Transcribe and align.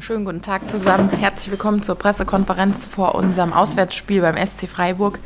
Schönen 0.00 0.24
guten 0.24 0.42
Tag 0.42 0.70
zusammen. 0.70 1.08
Herzlich 1.10 1.50
willkommen 1.50 1.82
zur 1.82 1.94
Pressekonferenz 1.94 2.86
vor 2.86 3.14
unserem 3.14 3.52
Auswärtsspiel 3.52 4.20
beim 4.20 4.36
SC 4.36 4.68
Freiburg. 4.68 5.18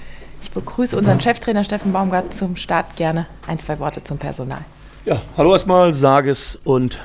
Ich 0.43 0.51
begrüße 0.51 0.97
unseren 0.97 1.21
Cheftrainer 1.21 1.65
Steffen 1.65 1.93
Baumgart 1.93 2.35
zum 2.35 2.57
Start 2.57 2.97
gerne. 2.97 3.27
Ein, 3.47 3.59
zwei 3.59 3.79
Worte 3.79 4.05
zum 4.05 4.19
Personal. 4.19 4.61
Ja, 5.05 5.21
hallo 5.37 5.53
erstmal, 5.53 5.95
Sages 5.95 6.59
und 6.63 6.99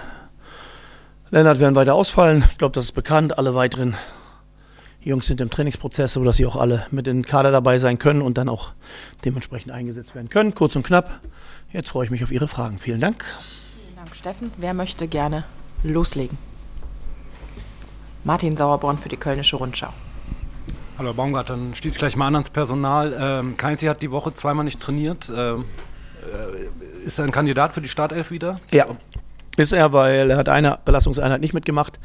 Lennart 1.32 1.60
werden 1.60 1.76
weiter 1.76 1.96
ausfallen. 1.96 2.46
Ich 2.52 2.58
glaube, 2.58 2.74
das 2.74 2.86
ist 2.86 2.92
bekannt. 2.92 3.38
Alle 3.38 3.56
weiteren 3.56 3.96
Jungs 5.02 5.28
sind 5.28 5.42
im 5.42 5.50
Trainingsprozess, 5.50 6.14
sodass 6.14 6.38
sie 6.38 6.46
auch 6.46 6.56
alle 6.56 6.86
mit 6.92 7.08
in 7.08 7.18
den 7.18 7.26
Kader 7.26 7.52
dabei 7.52 7.80
sein 7.80 8.00
können 8.00 8.22
und 8.22 8.38
dann 8.38 8.50
auch 8.50 8.72
dementsprechend 9.24 9.72
eingesetzt 9.72 10.16
werden 10.16 10.30
können. 10.30 10.54
Kurz 10.54 10.76
und 10.76 10.86
knapp. 10.86 11.20
Jetzt 11.72 11.90
freue 11.90 12.06
ich 12.06 12.12
mich 12.12 12.24
auf 12.24 12.32
Ihre 12.32 12.48
Fragen. 12.48 12.80
Vielen 12.80 13.00
Dank. 13.00 13.26
Vielen 13.76 13.96
Dank, 13.96 14.16
Steffen. 14.16 14.52
Wer 14.58 14.74
möchte 14.74 15.08
gerne 15.08 15.44
loslegen? 15.84 16.38
Martin 18.26 18.58
Sauerborn 18.58 18.98
für 18.98 19.08
die 19.08 19.18
Kölnische 19.18 19.56
Rundschau. 19.56 19.90
Hallo 20.98 21.14
Baumgart, 21.14 21.52
dann 21.52 21.76
schließe 21.76 21.94
ich 21.96 22.00
gleich 22.00 22.16
mal 22.16 22.28
an 22.28 22.36
ans 22.36 22.50
Personal. 22.50 23.16
Ähm, 23.18 23.56
Keinzi 23.56 23.86
hat 23.86 24.02
die 24.02 24.10
Woche 24.10 24.34
zweimal 24.34 24.66
nicht 24.66 24.80
trainiert. 24.80 25.32
Ähm, 25.34 25.64
äh, 26.34 27.06
ist 27.06 27.20
er 27.20 27.26
ein 27.26 27.32
Kandidat 27.32 27.74
für 27.74 27.82
die 27.82 27.88
Startelf 27.88 28.32
wieder? 28.32 28.60
Ja, 28.72 28.88
ist 29.58 29.74
er, 29.74 29.94
weil 29.94 30.32
er 30.32 30.38
hat 30.38 30.50
eine 30.50 30.80
Belastungseinheit 30.84 31.40
nicht 31.40 31.54
mitgemacht. 31.54 32.00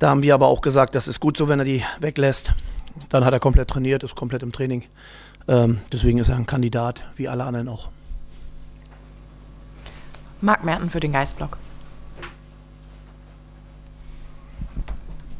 Da 0.00 0.10
haben 0.10 0.24
wir 0.24 0.34
aber 0.34 0.48
auch 0.48 0.62
gesagt, 0.62 0.96
das 0.96 1.06
ist 1.06 1.20
gut 1.20 1.36
so, 1.36 1.48
wenn 1.48 1.60
er 1.60 1.64
die 1.64 1.84
weglässt. 2.00 2.54
Dann 3.08 3.24
hat 3.24 3.32
er 3.32 3.38
komplett 3.38 3.68
trainiert, 3.68 4.02
ist 4.02 4.16
komplett 4.16 4.42
im 4.42 4.50
Training. 4.50 4.82
Ähm, 5.46 5.78
deswegen 5.92 6.18
ist 6.18 6.28
er 6.28 6.36
ein 6.36 6.46
Kandidat, 6.46 7.04
wie 7.14 7.28
alle 7.28 7.44
anderen 7.44 7.68
auch. 7.68 7.88
Marc 10.40 10.64
Merten 10.64 10.90
für 10.90 10.98
den 11.00 11.12
Geistblock. 11.12 11.56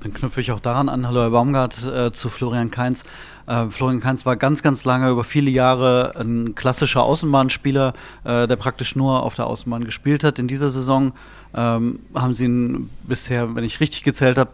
Dann 0.02 0.14
knüpfe 0.14 0.40
ich 0.40 0.50
auch 0.50 0.60
daran 0.60 0.88
an, 0.88 1.06
hallo 1.06 1.20
Herr 1.20 1.30
Baumgart, 1.30 1.86
äh, 1.86 2.10
zu 2.10 2.30
Florian 2.30 2.70
Kainz. 2.70 3.04
Äh, 3.46 3.66
Florian 3.66 4.00
Kainz 4.00 4.24
war 4.24 4.34
ganz, 4.34 4.62
ganz 4.62 4.86
lange, 4.86 5.10
über 5.10 5.24
viele 5.24 5.50
Jahre 5.50 6.14
ein 6.18 6.54
klassischer 6.54 7.02
Außenbahnspieler, 7.02 7.92
äh, 8.24 8.48
der 8.48 8.56
praktisch 8.56 8.96
nur 8.96 9.22
auf 9.22 9.34
der 9.34 9.46
Außenbahn 9.46 9.84
gespielt 9.84 10.24
hat. 10.24 10.38
In 10.38 10.48
dieser 10.48 10.70
Saison 10.70 11.12
ähm, 11.52 11.98
haben 12.14 12.32
sie 12.32 12.46
ihn 12.46 12.88
bisher, 13.02 13.54
wenn 13.54 13.62
ich 13.62 13.80
richtig 13.80 14.02
gezählt 14.02 14.38
habe, 14.38 14.52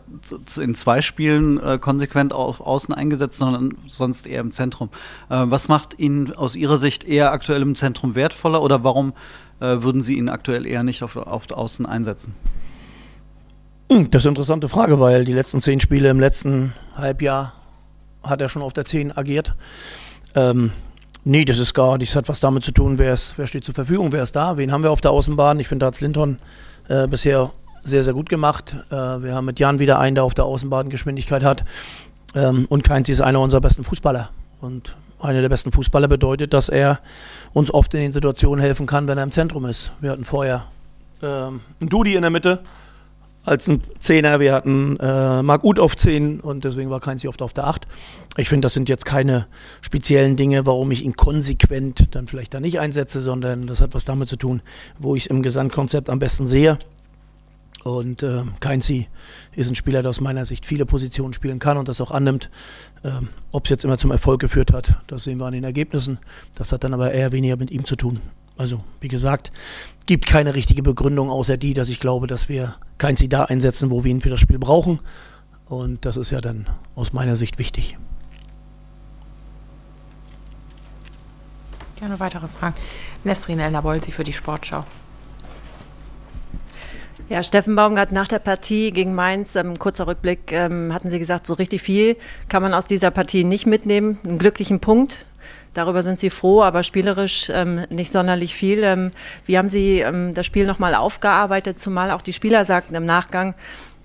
in 0.61 0.75
zwei 0.75 1.01
Spielen 1.01 1.63
äh, 1.63 1.79
konsequent 1.79 2.33
auf 2.33 2.61
Außen 2.61 2.93
eingesetzt, 2.93 3.39
sondern 3.39 3.77
sonst 3.87 4.27
eher 4.27 4.41
im 4.41 4.51
Zentrum. 4.51 4.89
Äh, 5.29 5.45
was 5.47 5.69
macht 5.69 5.97
ihn 6.01 6.33
aus 6.33 6.57
Ihrer 6.57 6.79
Sicht 6.79 7.05
eher 7.05 7.31
aktuell 7.31 7.63
im 7.63 7.77
Zentrum 7.77 8.17
wertvoller 8.17 8.63
oder 8.63 8.83
warum 8.83 9.13
äh, 9.61 9.83
würden 9.83 10.03
Sie 10.03 10.19
ihn 10.19 10.29
aktuell 10.29 10.67
eher 10.67 10.83
nicht 10.83 11.05
auf, 11.05 11.17
auf 11.17 11.49
Außen 11.53 11.87
einsetzen? 11.87 12.35
Hm, 13.89 14.11
das 14.11 14.23
ist 14.23 14.27
eine 14.27 14.33
interessante 14.33 14.69
Frage, 14.69 14.99
weil 14.99 15.25
die 15.25 15.33
letzten 15.33 15.61
zehn 15.61 15.79
Spiele 15.79 16.09
im 16.09 16.19
letzten 16.19 16.73
Halbjahr 16.97 17.53
hat 18.23 18.41
er 18.41 18.49
schon 18.49 18.63
auf 18.63 18.73
der 18.73 18.85
10 18.85 19.17
agiert. 19.17 19.55
Ähm, 20.35 20.73
nee, 21.23 21.45
das 21.45 21.61
ist 21.61 21.75
gar 21.75 21.97
nichts, 21.97 22.17
hat 22.17 22.29
was 22.29 22.41
damit 22.41 22.65
zu 22.65 22.73
tun, 22.73 22.99
wer, 22.99 23.15
ist, 23.15 23.35
wer 23.37 23.47
steht 23.47 23.65
zur 23.65 23.75
Verfügung, 23.75 24.11
wer 24.11 24.25
ist 24.25 24.35
da, 24.35 24.57
wen 24.57 24.73
haben 24.73 24.83
wir 24.83 24.91
auf 24.91 25.01
der 25.01 25.13
Außenbahn. 25.13 25.61
Ich 25.61 25.69
finde, 25.69 25.85
da 25.85 25.87
hat 25.89 26.01
Linton 26.01 26.41
äh, 26.89 27.07
bisher 27.07 27.51
sehr, 27.85 28.03
sehr 28.03 28.13
gut 28.13 28.29
gemacht. 28.29 28.77
Äh, 28.91 28.95
wir 28.95 29.35
haben 29.35 29.45
mit 29.45 29.61
Jan 29.61 29.79
wieder 29.79 30.01
einen, 30.01 30.17
der 30.17 30.25
auf 30.25 30.35
der 30.35 30.45
Außenbahn 30.45 30.91
Geschwindigkeit 30.91 31.45
hat. 31.45 31.65
Ähm, 32.35 32.67
und 32.69 32.83
Keinz 32.83 33.09
ist 33.09 33.21
einer 33.21 33.41
unserer 33.41 33.61
besten 33.61 33.85
Fußballer. 33.85 34.31
Und 34.61 34.97
einer 35.21 35.41
der 35.41 35.49
besten 35.49 35.71
Fußballer 35.71 36.09
bedeutet, 36.09 36.53
dass 36.53 36.69
er 36.69 36.99
uns 37.53 37.73
oft 37.73 37.95
in 37.95 38.01
den 38.01 38.13
Situationen 38.13 38.61
helfen 38.61 38.87
kann, 38.87 39.07
wenn 39.07 39.17
er 39.17 39.25
im 39.25 39.31
Zentrum 39.31 39.65
ist. 39.65 39.93
Wir 40.01 40.11
hatten 40.11 40.25
vorher 40.25 40.65
ähm, 41.23 41.61
einen 41.81 41.89
Dudi 41.89 42.17
in 42.17 42.23
der 42.23 42.31
Mitte 42.31 42.61
als 43.47 43.69
ein 43.69 43.83
Zehner. 44.01 44.41
Wir 44.41 44.53
hatten 44.53 44.99
äh, 44.99 45.43
Marc 45.43 45.65
Uth 45.65 45.79
auf 45.79 45.97
10 45.97 46.41
und 46.41 46.65
deswegen 46.65 46.91
war 46.91 47.01
kein 47.01 47.17
oft 47.27 47.41
auf 47.41 47.53
der 47.53 47.67
8. 47.67 47.87
Ich 48.37 48.49
finde, 48.49 48.67
das 48.67 48.75
sind 48.75 48.89
jetzt 48.89 49.07
keine 49.07 49.47
speziellen 49.81 50.37
Dinge, 50.37 50.67
warum 50.67 50.91
ich 50.91 51.05
ihn 51.05 51.17
konsequent 51.17 52.15
dann 52.15 52.27
vielleicht 52.27 52.53
da 52.53 52.61
nicht 52.61 52.81
einsetze, 52.81 53.21
sondern 53.21 53.67
das 53.67 53.81
hat 53.81 53.95
was 53.95 54.05
damit 54.05 54.29
zu 54.29 54.37
tun, 54.37 54.61
wo 54.99 55.15
ich 55.17 55.25
es 55.25 55.31
im 55.31 55.43
Gesamtkonzept 55.43 56.11
am 56.11 56.19
besten 56.19 56.47
sehe. 56.47 56.79
Und 57.85 58.25
äh, 58.25 58.43
Keinzi 58.59 59.07
ist 59.55 59.71
ein 59.71 59.77
Spieler, 59.77 60.03
der 60.03 60.11
aus 60.11 60.21
meiner 60.21 60.45
Sicht 60.45 60.67
viele 60.67 60.85
Positionen 60.85 61.33
spielen 61.33 61.61
kann 61.61 61.79
und 61.79 61.89
das 61.89 62.01
auch 62.01 62.11
annimmt. 62.11 62.51
Ähm, 63.05 63.29
Ob 63.53 63.65
es 63.65 63.71
jetzt 63.71 63.85
immer 63.85 63.97
zum 63.97 64.11
Erfolg 64.11 64.41
geführt 64.41 64.73
hat, 64.73 64.97
das 65.07 65.23
sehen 65.23 65.39
wir 65.39 65.47
an 65.47 65.53
den 65.53 65.63
Ergebnissen. 65.63 66.19
Das 66.57 66.73
hat 66.73 66.83
dann 66.83 66.95
aber 66.95 67.13
eher 67.13 67.31
weniger 67.31 67.57
mit 67.57 67.71
ihm 67.71 67.85
zu 67.85 67.95
tun. 67.95 68.21
Also, 68.57 68.83
wie 69.01 69.09
gesagt, 69.09 69.53
gibt 70.07 70.27
keine 70.27 70.55
richtige 70.55 70.83
Begründung 70.83 71.31
außer 71.31 71.57
die, 71.57 71.75
dass 71.75 71.89
ich 71.89 72.01
glaube, 72.01 72.27
dass 72.27 72.49
wir 72.49 72.77
kein 72.99 73.17
Sie 73.17 73.29
da 73.29 73.45
einsetzen, 73.45 73.91
wo 73.91 74.05
wir 74.05 74.11
ihn 74.11 74.21
für 74.21 74.31
das 74.31 74.41
Spiel 74.41 74.59
brauchen. 74.59 75.01
Und 75.67 76.05
das 76.05 76.17
ist 76.17 76.31
ja 76.31 76.41
dann 76.41 76.67
aus 76.95 77.13
meiner 77.13 77.37
Sicht 77.37 77.59
wichtig. 77.59 77.99
Gerne 81.97 82.21
weitere 82.21 82.47
Fragen. 82.47 82.77
Nesrin 83.25 83.59
Elnabolsi 83.59 84.13
für 84.13 84.25
die 84.25 84.33
Sportschau. 84.33 84.85
Ja, 87.29 87.43
Steffen 87.43 87.75
Baumgart 87.75 88.13
nach 88.13 88.29
der 88.29 88.39
Partie 88.39 88.93
gegen 88.93 89.15
Mainz, 89.15 89.57
ähm, 89.57 89.79
kurzer 89.79 90.07
Rückblick, 90.07 90.53
ähm, 90.53 90.95
hatten 90.95 91.11
Sie 91.11 91.19
gesagt, 91.19 91.47
so 91.47 91.55
richtig 91.55 91.83
viel 91.83 92.17
kann 92.49 92.63
man 92.63 92.73
aus 92.73 92.87
dieser 92.87 93.11
Partie 93.11 93.43
nicht 93.43 93.67
mitnehmen. 93.67 94.19
Einen 94.23 94.39
glücklichen 94.39 94.79
Punkt, 94.79 95.27
Darüber 95.75 96.03
sind 96.03 96.19
Sie 96.19 96.31
froh, 96.31 96.63
aber 96.63 96.83
spielerisch 96.83 97.51
ähm, 97.53 97.85
nicht 97.91 98.13
sonderlich 98.13 98.55
viel. 98.55 98.83
Ähm, 98.83 99.11
wie 99.45 99.59
haben 99.59 99.69
Sie 99.69 100.01
ähm, 100.01 100.33
das 100.35 100.47
Spiel 100.47 100.67
nochmal 100.67 100.95
aufgearbeitet, 100.95 101.79
zumal 101.79 102.11
auch 102.11 102.23
die 102.23 102.33
Spieler 102.33 102.65
sagten 102.65 102.95
im 102.95 103.05
Nachgang, 103.05 103.55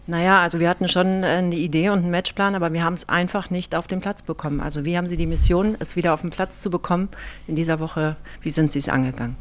naja, 0.07 0.41
also 0.41 0.59
wir 0.59 0.67
hatten 0.67 0.89
schon 0.89 1.23
äh, 1.23 1.27
eine 1.27 1.55
Idee 1.55 1.89
und 1.89 1.99
einen 1.99 2.11
Matchplan, 2.11 2.55
aber 2.55 2.73
wir 2.73 2.83
haben 2.83 2.95
es 2.95 3.07
einfach 3.07 3.49
nicht 3.49 3.75
auf 3.75 3.87
den 3.87 4.01
Platz 4.01 4.21
bekommen. 4.21 4.59
Also 4.59 4.83
wie 4.83 4.97
haben 4.97 5.07
Sie 5.07 5.17
die 5.17 5.27
Mission, 5.27 5.77
es 5.79 5.95
wieder 5.95 6.13
auf 6.13 6.21
den 6.21 6.31
Platz 6.31 6.61
zu 6.61 6.69
bekommen 6.69 7.09
in 7.47 7.55
dieser 7.55 7.79
Woche? 7.79 8.17
Wie 8.41 8.49
sind 8.49 8.71
Sie 8.71 8.79
es 8.79 8.89
angegangen? 8.89 9.37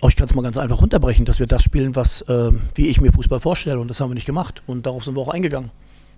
Oh, 0.00 0.08
ich 0.08 0.16
kann 0.16 0.26
es 0.26 0.34
mal 0.34 0.42
ganz 0.42 0.58
einfach 0.58 0.80
runterbrechen, 0.80 1.24
dass 1.24 1.40
wir 1.40 1.46
das 1.46 1.62
spielen, 1.62 1.94
was 1.96 2.22
äh, 2.22 2.52
wie 2.74 2.88
ich 2.88 3.00
mir 3.00 3.12
Fußball 3.12 3.40
vorstelle. 3.40 3.80
Und 3.80 3.88
das 3.88 4.00
haben 4.00 4.10
wir 4.10 4.14
nicht 4.14 4.26
gemacht. 4.26 4.62
Und 4.66 4.86
darauf 4.86 5.04
sind 5.04 5.16
wir 5.16 5.20
auch 5.20 5.28
eingegangen. 5.28 5.70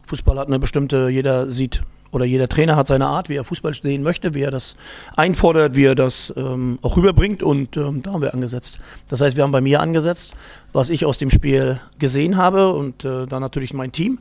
Fußball 0.07 0.39
hat 0.39 0.49
eine 0.49 0.59
bestimmte, 0.59 1.09
jeder 1.09 1.51
sieht 1.51 1.83
oder 2.13 2.25
jeder 2.25 2.49
Trainer 2.49 2.77
hat 2.77 2.89
seine 2.89 3.07
Art, 3.07 3.29
wie 3.29 3.37
er 3.37 3.45
Fußball 3.45 3.75
sehen 3.75 4.03
möchte, 4.03 4.35
wie 4.35 4.43
er 4.43 4.51
das 4.51 4.77
einfordert, 5.17 5.77
wie 5.77 5.85
er 5.85 5.95
das 5.95 6.33
ähm, 6.37 6.79
auch 6.83 6.97
rüberbringt 6.97 7.43
und 7.43 7.77
ähm, 7.77 8.03
da 8.03 8.13
haben 8.13 8.23
wir 8.23 8.35
angesetzt. 8.35 8.81
Das 9.09 9.21
heißt, 9.21 9.37
wir 9.37 9.45
haben 9.45 9.53
bei 9.53 9.61
mir 9.61 9.81
angesetzt, 9.81 10.35
was 10.73 10.91
ich 10.91 11.05
aus 11.05 11.19
dem 11.19 11.31
Spiel 11.31 11.81
gesehen 11.99 12.37
habe 12.37 12.73
und 12.73 13.05
äh, 13.05 13.27
dann 13.27 13.41
natürlich 13.41 13.75
mein 13.75 13.93
Team 13.93 14.19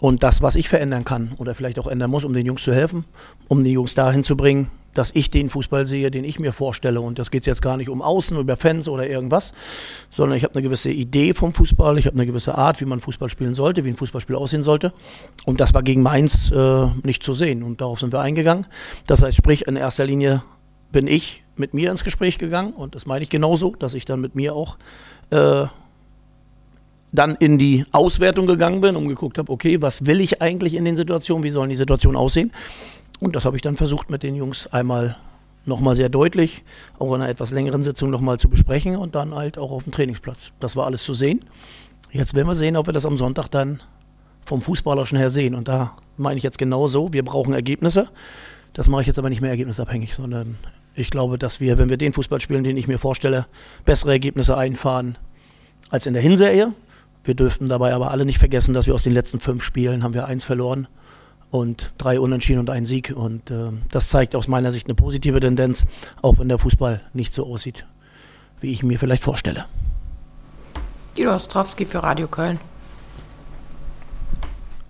und 0.00 0.22
das, 0.22 0.42
was 0.42 0.56
ich 0.56 0.68
verändern 0.68 1.04
kann 1.04 1.32
oder 1.38 1.54
vielleicht 1.54 1.78
auch 1.78 1.86
ändern 1.86 2.10
muss, 2.10 2.24
um 2.24 2.32
den 2.32 2.46
Jungs 2.46 2.62
zu 2.62 2.72
helfen, 2.72 3.04
um 3.48 3.64
die 3.64 3.72
Jungs 3.72 3.94
dahin 3.94 4.24
zu 4.24 4.36
bringen, 4.36 4.70
dass 4.94 5.10
ich 5.14 5.30
den 5.30 5.50
Fußball 5.50 5.86
sehe, 5.86 6.10
den 6.10 6.24
ich 6.24 6.38
mir 6.38 6.52
vorstelle. 6.52 7.00
Und 7.00 7.18
das 7.18 7.30
geht 7.30 7.46
jetzt 7.46 7.62
gar 7.62 7.76
nicht 7.76 7.88
um 7.88 8.02
Außen, 8.02 8.38
über 8.38 8.56
Fans 8.56 8.88
oder 8.88 9.08
irgendwas, 9.08 9.52
sondern 10.10 10.36
ich 10.38 10.44
habe 10.44 10.54
eine 10.54 10.62
gewisse 10.62 10.90
Idee 10.90 11.34
vom 11.34 11.52
Fußball, 11.52 11.98
ich 11.98 12.06
habe 12.06 12.16
eine 12.16 12.26
gewisse 12.26 12.56
Art, 12.56 12.80
wie 12.80 12.86
man 12.86 13.00
Fußball 13.00 13.28
spielen 13.28 13.54
sollte, 13.54 13.84
wie 13.84 13.90
ein 13.90 13.96
Fußballspiel 13.96 14.36
aussehen 14.36 14.62
sollte. 14.62 14.92
Und 15.44 15.60
das 15.60 15.74
war 15.74 15.82
gegen 15.82 16.02
Mainz 16.02 16.50
äh, 16.50 16.86
nicht 17.02 17.22
zu 17.22 17.34
sehen. 17.34 17.62
Und 17.62 17.80
darauf 17.80 18.00
sind 18.00 18.12
wir 18.12 18.20
eingegangen. 18.20 18.66
Das 19.06 19.22
heißt, 19.22 19.36
sprich, 19.36 19.66
in 19.66 19.76
erster 19.76 20.06
Linie 20.06 20.42
bin 20.92 21.06
ich 21.08 21.44
mit 21.56 21.74
mir 21.74 21.90
ins 21.90 22.04
Gespräch 22.04 22.38
gegangen 22.38 22.72
und 22.72 22.94
das 22.94 23.06
meine 23.06 23.22
ich 23.22 23.30
genauso, 23.30 23.74
dass 23.76 23.94
ich 23.94 24.04
dann 24.04 24.20
mit 24.20 24.34
mir 24.34 24.54
auch 24.54 24.78
äh, 25.30 25.66
dann 27.12 27.36
in 27.36 27.58
die 27.58 27.84
Auswertung 27.92 28.46
gegangen 28.46 28.80
bin 28.80 28.96
und 28.96 29.08
geguckt 29.08 29.38
habe, 29.38 29.50
okay, 29.52 29.80
was 29.80 30.06
will 30.06 30.20
ich 30.20 30.42
eigentlich 30.42 30.74
in 30.74 30.84
den 30.84 30.96
Situationen, 30.96 31.44
wie 31.44 31.50
sollen 31.50 31.70
die 31.70 31.76
Situationen 31.76 32.16
aussehen? 32.16 32.52
Und 33.24 33.34
das 33.34 33.46
habe 33.46 33.56
ich 33.56 33.62
dann 33.62 33.78
versucht 33.78 34.10
mit 34.10 34.22
den 34.22 34.34
Jungs 34.34 34.66
einmal 34.66 35.16
nochmal 35.64 35.96
sehr 35.96 36.10
deutlich, 36.10 36.62
auch 36.98 37.08
in 37.14 37.22
einer 37.22 37.30
etwas 37.30 37.52
längeren 37.52 37.82
Sitzung 37.82 38.10
nochmal 38.10 38.38
zu 38.38 38.50
besprechen 38.50 38.96
und 38.96 39.14
dann 39.14 39.34
halt 39.34 39.56
auch 39.56 39.70
auf 39.70 39.84
dem 39.84 39.92
Trainingsplatz. 39.92 40.52
Das 40.60 40.76
war 40.76 40.84
alles 40.84 41.04
zu 41.04 41.14
sehen. 41.14 41.42
Jetzt 42.12 42.34
werden 42.34 42.48
wir 42.48 42.54
sehen, 42.54 42.76
ob 42.76 42.86
wir 42.86 42.92
das 42.92 43.06
am 43.06 43.16
Sonntag 43.16 43.48
dann 43.48 43.80
vom 44.44 44.60
Fußballerischen 44.60 45.16
her 45.16 45.30
sehen. 45.30 45.54
Und 45.54 45.68
da 45.68 45.96
meine 46.18 46.36
ich 46.36 46.42
jetzt 46.42 46.58
genau 46.58 46.86
so, 46.86 47.14
wir 47.14 47.24
brauchen 47.24 47.54
Ergebnisse. 47.54 48.08
Das 48.74 48.88
mache 48.88 49.00
ich 49.00 49.06
jetzt 49.06 49.18
aber 49.18 49.30
nicht 49.30 49.40
mehr 49.40 49.50
ergebnisabhängig, 49.50 50.14
sondern 50.14 50.58
ich 50.94 51.08
glaube, 51.08 51.38
dass 51.38 51.60
wir, 51.60 51.78
wenn 51.78 51.88
wir 51.88 51.96
den 51.96 52.12
Fußball 52.12 52.42
spielen, 52.42 52.62
den 52.62 52.76
ich 52.76 52.88
mir 52.88 52.98
vorstelle, 52.98 53.46
bessere 53.86 54.12
Ergebnisse 54.12 54.58
einfahren 54.58 55.16
als 55.88 56.04
in 56.04 56.12
der 56.12 56.22
Hinserie. 56.22 56.74
Wir 57.24 57.34
dürften 57.34 57.70
dabei 57.70 57.94
aber 57.94 58.10
alle 58.10 58.26
nicht 58.26 58.38
vergessen, 58.38 58.74
dass 58.74 58.86
wir 58.86 58.94
aus 58.94 59.02
den 59.02 59.14
letzten 59.14 59.40
fünf 59.40 59.62
Spielen 59.62 60.02
haben 60.02 60.12
wir 60.12 60.26
eins 60.26 60.44
verloren 60.44 60.88
und 61.54 61.92
drei 61.98 62.18
Unentschieden 62.18 62.58
und 62.58 62.68
ein 62.68 62.84
Sieg. 62.84 63.12
Und 63.14 63.52
äh, 63.52 63.70
das 63.92 64.08
zeigt 64.08 64.34
aus 64.34 64.48
meiner 64.48 64.72
Sicht 64.72 64.88
eine 64.88 64.96
positive 64.96 65.38
Tendenz, 65.38 65.86
auch 66.20 66.40
wenn 66.40 66.48
der 66.48 66.58
Fußball 66.58 67.00
nicht 67.12 67.32
so 67.32 67.46
aussieht, 67.46 67.86
wie 68.60 68.72
ich 68.72 68.82
mir 68.82 68.98
vielleicht 68.98 69.22
vorstelle. 69.22 69.66
Guido 71.14 71.32
Ostrowski 71.32 71.84
für 71.84 72.02
Radio 72.02 72.26
Köln. 72.26 72.58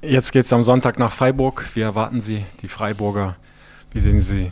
Jetzt 0.00 0.32
geht 0.32 0.46
es 0.46 0.52
am 0.54 0.62
Sonntag 0.62 0.98
nach 0.98 1.12
Freiburg. 1.12 1.68
Wie 1.74 1.82
erwarten 1.82 2.22
Sie 2.22 2.46
die 2.62 2.68
Freiburger? 2.68 3.36
Wie 3.92 4.00
sehen 4.00 4.22
Sie 4.22 4.50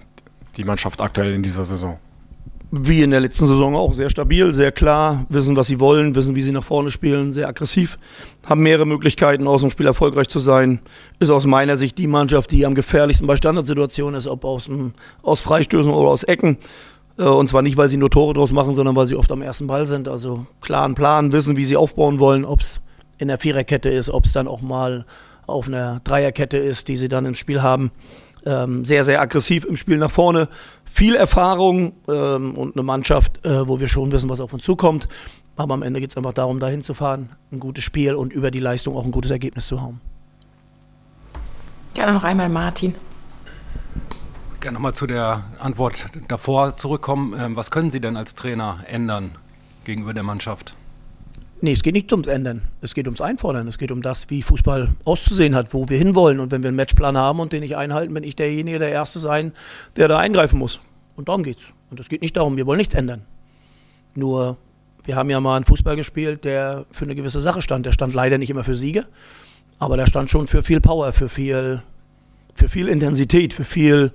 die 0.58 0.65
Mannschaft 0.65 1.00
aktuell 1.00 1.32
in 1.32 1.43
dieser 1.43 1.65
Saison? 1.65 1.99
Wie 2.75 3.03
in 3.03 3.11
der 3.11 3.21
letzten 3.21 3.47
Saison 3.47 3.77
auch, 3.77 3.93
sehr 3.93 4.09
stabil, 4.09 4.55
sehr 4.55 4.73
klar, 4.73 5.27
wissen, 5.29 5.55
was 5.57 5.67
sie 5.67 5.79
wollen, 5.79 6.15
wissen, 6.15 6.35
wie 6.35 6.41
sie 6.41 6.53
nach 6.53 6.65
vorne 6.65 6.91
spielen, 6.91 7.31
sehr 7.31 7.47
aggressiv, 7.47 7.99
haben 8.47 8.63
mehrere 8.63 8.87
Möglichkeiten, 8.87 9.47
aus 9.47 9.61
dem 9.61 9.69
Spiel 9.69 9.87
erfolgreich 9.87 10.29
zu 10.29 10.39
sein. 10.39 10.81
Ist 11.19 11.29
aus 11.29 11.45
meiner 11.45 11.77
Sicht 11.77 11.99
die 11.99 12.07
Mannschaft, 12.07 12.51
die 12.51 12.65
am 12.65 12.75
gefährlichsten 12.75 13.27
bei 13.27 13.37
Standardsituationen 13.37 14.17
ist, 14.17 14.27
ob 14.27 14.47
aus, 14.47 14.65
dem, 14.65 14.95
aus 15.23 15.43
Freistößen 15.43 15.93
oder 15.93 16.09
aus 16.09 16.25
Ecken. 16.25 16.57
Äh, 17.19 17.25
und 17.25 17.49
zwar 17.49 17.61
nicht, 17.61 17.77
weil 17.77 17.91
sie 17.91 17.99
nur 17.99 18.09
Tore 18.09 18.33
draus 18.33 18.53
machen, 18.53 18.75
sondern 18.75 18.97
weil 18.97 19.07
sie 19.07 19.17
oft 19.17 19.31
am 19.31 19.43
ersten 19.43 19.67
Ball 19.67 19.87
sind. 19.87 20.09
Also 20.09 20.47
klaren 20.63 20.95
Plan, 20.95 21.31
wissen, 21.31 21.59
wie 21.59 21.67
sie 21.67 21.77
aufbauen 21.77 22.21
wollen, 22.21 22.47
ob 22.47 22.61
es 22.61 22.81
in 23.19 23.29
der 23.29 23.37
Viererkette 23.37 23.91
ist, 23.91 24.09
ob 24.09 24.25
es 24.25 24.33
dann 24.33 24.49
auch 24.49 24.63
mal 24.63 25.05
auf 25.47 25.69
einer 25.69 26.01
Dreierkette 26.05 26.57
ist, 26.57 26.89
die 26.89 26.97
sie 26.97 27.11
dann 27.11 27.27
im 27.27 27.35
Spiel 27.35 27.61
haben. 27.61 27.91
Ähm, 28.45 28.85
sehr, 28.85 29.05
sehr 29.05 29.21
aggressiv 29.21 29.65
im 29.65 29.77
Spiel 29.77 29.99
nach 29.99 30.11
vorne. 30.11 30.49
Viel 30.93 31.15
Erfahrung 31.15 31.94
ähm, 32.06 32.55
und 32.55 32.77
eine 32.77 32.83
Mannschaft, 32.83 33.47
äh, 33.47 33.67
wo 33.67 33.81
wir 33.81 33.89
schon 33.89 34.12
wissen, 34.12 34.29
was 34.29 34.41
auf 34.41 34.53
uns 34.53 34.62
zukommt. 34.62 35.09
Aber 35.56 35.73
am 35.73 35.83
Ende 35.83 36.00
geht 36.00 36.11
es 36.11 36.19
einfach 36.19 36.35
darum, 36.35 36.61
dahin 36.61 36.83
zu 36.83 36.93
fahren, 36.93 37.31
ein 37.50 37.61
gutes 37.61 37.83
Spiel 37.83 38.15
und 38.15 38.31
über 38.31 38.50
die 38.50 38.61
Leistung 38.61 38.94
auch 38.94 39.05
ein 39.05 39.11
gutes 39.11 39.31
Ergebnis 39.31 39.67
zu 39.67 39.81
haben. 39.81 40.03
Gerne 41.94 42.12
noch 42.12 42.25
einmal 42.25 42.50
Martin. 42.50 42.94
Gerne 44.61 44.75
nochmal 44.75 44.93
zu 44.93 45.06
der 45.06 45.44
Antwort 45.59 46.09
davor 46.29 46.77
zurückkommen. 46.77 47.35
Ähm, 47.39 47.56
was 47.56 47.71
können 47.71 47.91
Sie 47.91 48.00
denn 48.00 48.19
als 48.19 48.35
Trainer 48.35 48.81
ändern 48.87 49.37
gegenüber 49.85 50.12
der 50.12 50.25
Mannschaft? 50.25 50.77
Nee, 51.64 51.75
es 51.75 51.85
geht 51.85 51.94
nicht 51.94 52.11
ums 52.11 52.26
Ändern. 52.26 52.62
Es 52.81 52.93
geht 52.93 53.06
ums 53.06 53.20
Einfordern. 53.20 53.69
Es 53.69 53.79
geht 53.79 53.93
um 53.93 54.03
das, 54.03 54.29
wie 54.31 54.43
Fußball 54.43 54.88
auszusehen 55.05 55.55
hat, 55.55 55.73
wo 55.73 55.88
wir 55.88 55.97
hinwollen. 55.97 56.41
Und 56.41 56.50
wenn 56.50 56.64
wir 56.64 56.69
einen 56.69 56.76
Matchplan 56.76 57.17
haben 57.17 57.38
und 57.38 57.53
den 57.53 57.61
nicht 57.61 57.76
einhalten, 57.76 58.12
bin 58.12 58.25
ich 58.25 58.35
derjenige, 58.35 58.81
der 58.81 58.88
Erste 58.88 59.20
sein, 59.20 59.53
der 59.94 60.09
da 60.09 60.19
eingreifen 60.19 60.59
muss. 60.59 60.81
Und 61.14 61.29
darum 61.29 61.44
geht's. 61.44 61.73
Und 61.88 62.00
es 62.00 62.09
geht 62.09 62.20
nicht 62.20 62.37
darum, 62.37 62.56
wir 62.56 62.67
wollen 62.67 62.79
nichts 62.79 62.97
ändern. 62.97 63.23
Nur, 64.17 64.56
wir 65.05 65.14
haben 65.14 65.31
ja 65.31 65.38
mal 65.38 65.55
einen 65.55 65.64
Fußball 65.64 65.94
gespielt, 65.94 66.44
der 66.44 66.85
für 66.91 67.05
eine 67.05 67.14
gewisse 67.14 67.41
Sache 67.41 67.62
stand. 67.62 67.87
Der 67.87 67.93
stand 67.93 68.12
leider 68.12 68.38
nicht 68.38 68.50
immer 68.50 68.65
für 68.65 68.75
Siege, 68.75 69.06
aber 69.79 69.97
der 69.97 70.06
stand 70.06 70.31
schon 70.31 70.49
für 70.49 70.62
viel 70.62 70.81
Power, 70.81 71.12
für 71.12 71.29
viel, 71.29 71.81
für 72.56 72.69
viel 72.69 72.88
Intensität, 72.88 73.55
für 73.55 73.65
viel 73.65 74.11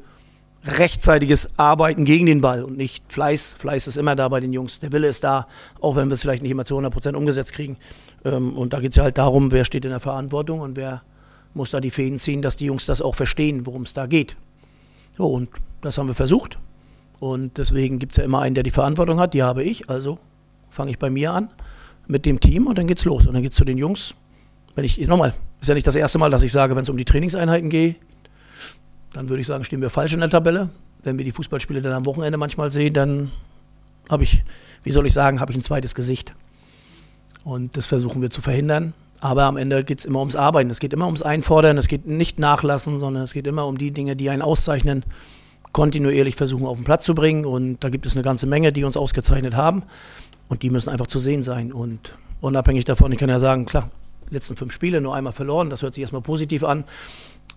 rechtzeitiges 0.65 1.57
Arbeiten 1.57 2.05
gegen 2.05 2.25
den 2.25 2.41
Ball 2.41 2.63
und 2.63 2.77
nicht 2.77 3.03
Fleiß. 3.11 3.55
Fleiß 3.57 3.87
ist 3.87 3.97
immer 3.97 4.15
da 4.15 4.27
bei 4.27 4.39
den 4.39 4.53
Jungs. 4.53 4.79
Der 4.79 4.91
Wille 4.91 5.07
ist 5.07 5.23
da, 5.23 5.47
auch 5.79 5.95
wenn 5.95 6.09
wir 6.09 6.15
es 6.15 6.21
vielleicht 6.21 6.43
nicht 6.43 6.51
immer 6.51 6.65
zu 6.65 6.75
100 6.75 6.91
Prozent 6.91 7.17
umgesetzt 7.17 7.53
kriegen. 7.53 7.77
Ähm, 8.25 8.57
und 8.57 8.73
da 8.73 8.79
geht 8.79 8.91
es 8.91 8.97
ja 8.97 9.03
halt 9.03 9.17
darum, 9.17 9.51
wer 9.51 9.65
steht 9.65 9.85
in 9.85 9.91
der 9.91 9.99
Verantwortung 9.99 10.59
und 10.59 10.75
wer 10.75 11.03
muss 11.53 11.71
da 11.71 11.79
die 11.79 11.91
Fäden 11.91 12.19
ziehen, 12.19 12.41
dass 12.41 12.57
die 12.57 12.65
Jungs 12.65 12.85
das 12.85 13.01
auch 13.01 13.15
verstehen, 13.15 13.65
worum 13.65 13.83
es 13.83 13.93
da 13.93 14.05
geht. 14.05 14.35
So, 15.17 15.27
und 15.27 15.49
das 15.81 15.97
haben 15.97 16.07
wir 16.07 16.15
versucht. 16.15 16.59
Und 17.19 17.57
deswegen 17.57 17.97
gibt 17.99 18.11
es 18.13 18.17
ja 18.17 18.23
immer 18.23 18.41
einen, 18.41 18.53
der 18.53 18.63
die 18.63 18.71
Verantwortung 18.71 19.19
hat. 19.19 19.33
Die 19.33 19.43
habe 19.43 19.63
ich. 19.63 19.89
Also 19.89 20.19
fange 20.69 20.91
ich 20.91 20.99
bei 20.99 21.09
mir 21.09 21.33
an 21.33 21.49
mit 22.07 22.25
dem 22.25 22.39
Team 22.39 22.67
und 22.67 22.77
dann 22.77 22.87
geht's 22.87 23.05
los. 23.05 23.25
Und 23.25 23.33
dann 23.33 23.43
geht's 23.43 23.57
zu 23.57 23.65
den 23.65 23.77
Jungs. 23.77 24.13
Wenn 24.75 24.85
ich, 24.85 24.99
nochmal, 25.07 25.33
ist 25.59 25.67
ja 25.67 25.73
nicht 25.73 25.87
das 25.87 25.95
erste 25.95 26.19
Mal, 26.19 26.29
dass 26.29 26.43
ich 26.43 26.51
sage, 26.51 26.75
wenn 26.75 26.83
es 26.83 26.89
um 26.89 26.97
die 26.97 27.05
Trainingseinheiten 27.05 27.69
geht, 27.69 27.95
dann 29.17 29.29
würde 29.29 29.41
ich 29.41 29.47
sagen, 29.47 29.63
stehen 29.63 29.81
wir 29.81 29.89
falsch 29.89 30.13
in 30.13 30.19
der 30.19 30.29
Tabelle. 30.29 30.69
Wenn 31.01 31.17
wir 31.17 31.25
die 31.25 31.31
Fußballspiele 31.31 31.81
dann 31.81 31.93
am 31.93 32.05
Wochenende 32.05 32.37
manchmal 32.37 32.69
sehen, 32.69 32.93
dann 32.93 33.31
habe 34.09 34.21
ich, 34.21 34.43
wie 34.83 34.91
soll 34.91 35.07
ich 35.07 35.13
sagen, 35.13 35.41
habe 35.41 35.51
ich 35.51 35.57
ein 35.57 35.63
zweites 35.63 35.95
Gesicht. 35.95 36.35
Und 37.43 37.75
das 37.75 37.87
versuchen 37.87 38.21
wir 38.21 38.29
zu 38.29 38.41
verhindern. 38.41 38.93
Aber 39.19 39.45
am 39.45 39.57
Ende 39.57 39.83
geht 39.83 39.97
es 39.97 40.05
immer 40.05 40.19
ums 40.19 40.35
Arbeiten. 40.35 40.69
Es 40.69 40.79
geht 40.79 40.93
immer 40.93 41.07
ums 41.07 41.23
Einfordern. 41.23 41.79
Es 41.79 41.87
geht 41.87 42.05
nicht 42.05 42.37
nachlassen, 42.37 42.99
sondern 42.99 43.23
es 43.23 43.33
geht 43.33 43.47
immer 43.47 43.65
um 43.65 43.79
die 43.79 43.89
Dinge, 43.89 44.15
die 44.15 44.29
einen 44.29 44.43
auszeichnen, 44.43 45.03
kontinuierlich 45.71 46.35
versuchen 46.35 46.67
auf 46.67 46.77
den 46.77 46.83
Platz 46.83 47.03
zu 47.03 47.15
bringen. 47.15 47.43
Und 47.43 47.79
da 47.79 47.89
gibt 47.89 48.05
es 48.05 48.13
eine 48.13 48.21
ganze 48.21 48.45
Menge, 48.45 48.71
die 48.71 48.83
uns 48.83 48.97
ausgezeichnet 48.97 49.55
haben. 49.55 49.81
Und 50.47 50.61
die 50.61 50.69
müssen 50.69 50.89
einfach 50.89 51.07
zu 51.07 51.17
sehen 51.17 51.41
sein. 51.41 51.73
Und 51.73 52.11
unabhängig 52.39 52.85
davon, 52.85 53.11
ich 53.11 53.17
kann 53.17 53.29
ja 53.29 53.39
sagen, 53.39 53.65
klar, 53.65 53.89
letzten 54.29 54.55
fünf 54.55 54.73
Spiele 54.73 55.01
nur 55.01 55.15
einmal 55.15 55.33
verloren. 55.33 55.71
Das 55.71 55.81
hört 55.81 55.95
sich 55.95 56.01
erstmal 56.01 56.21
positiv 56.21 56.63
an 56.63 56.83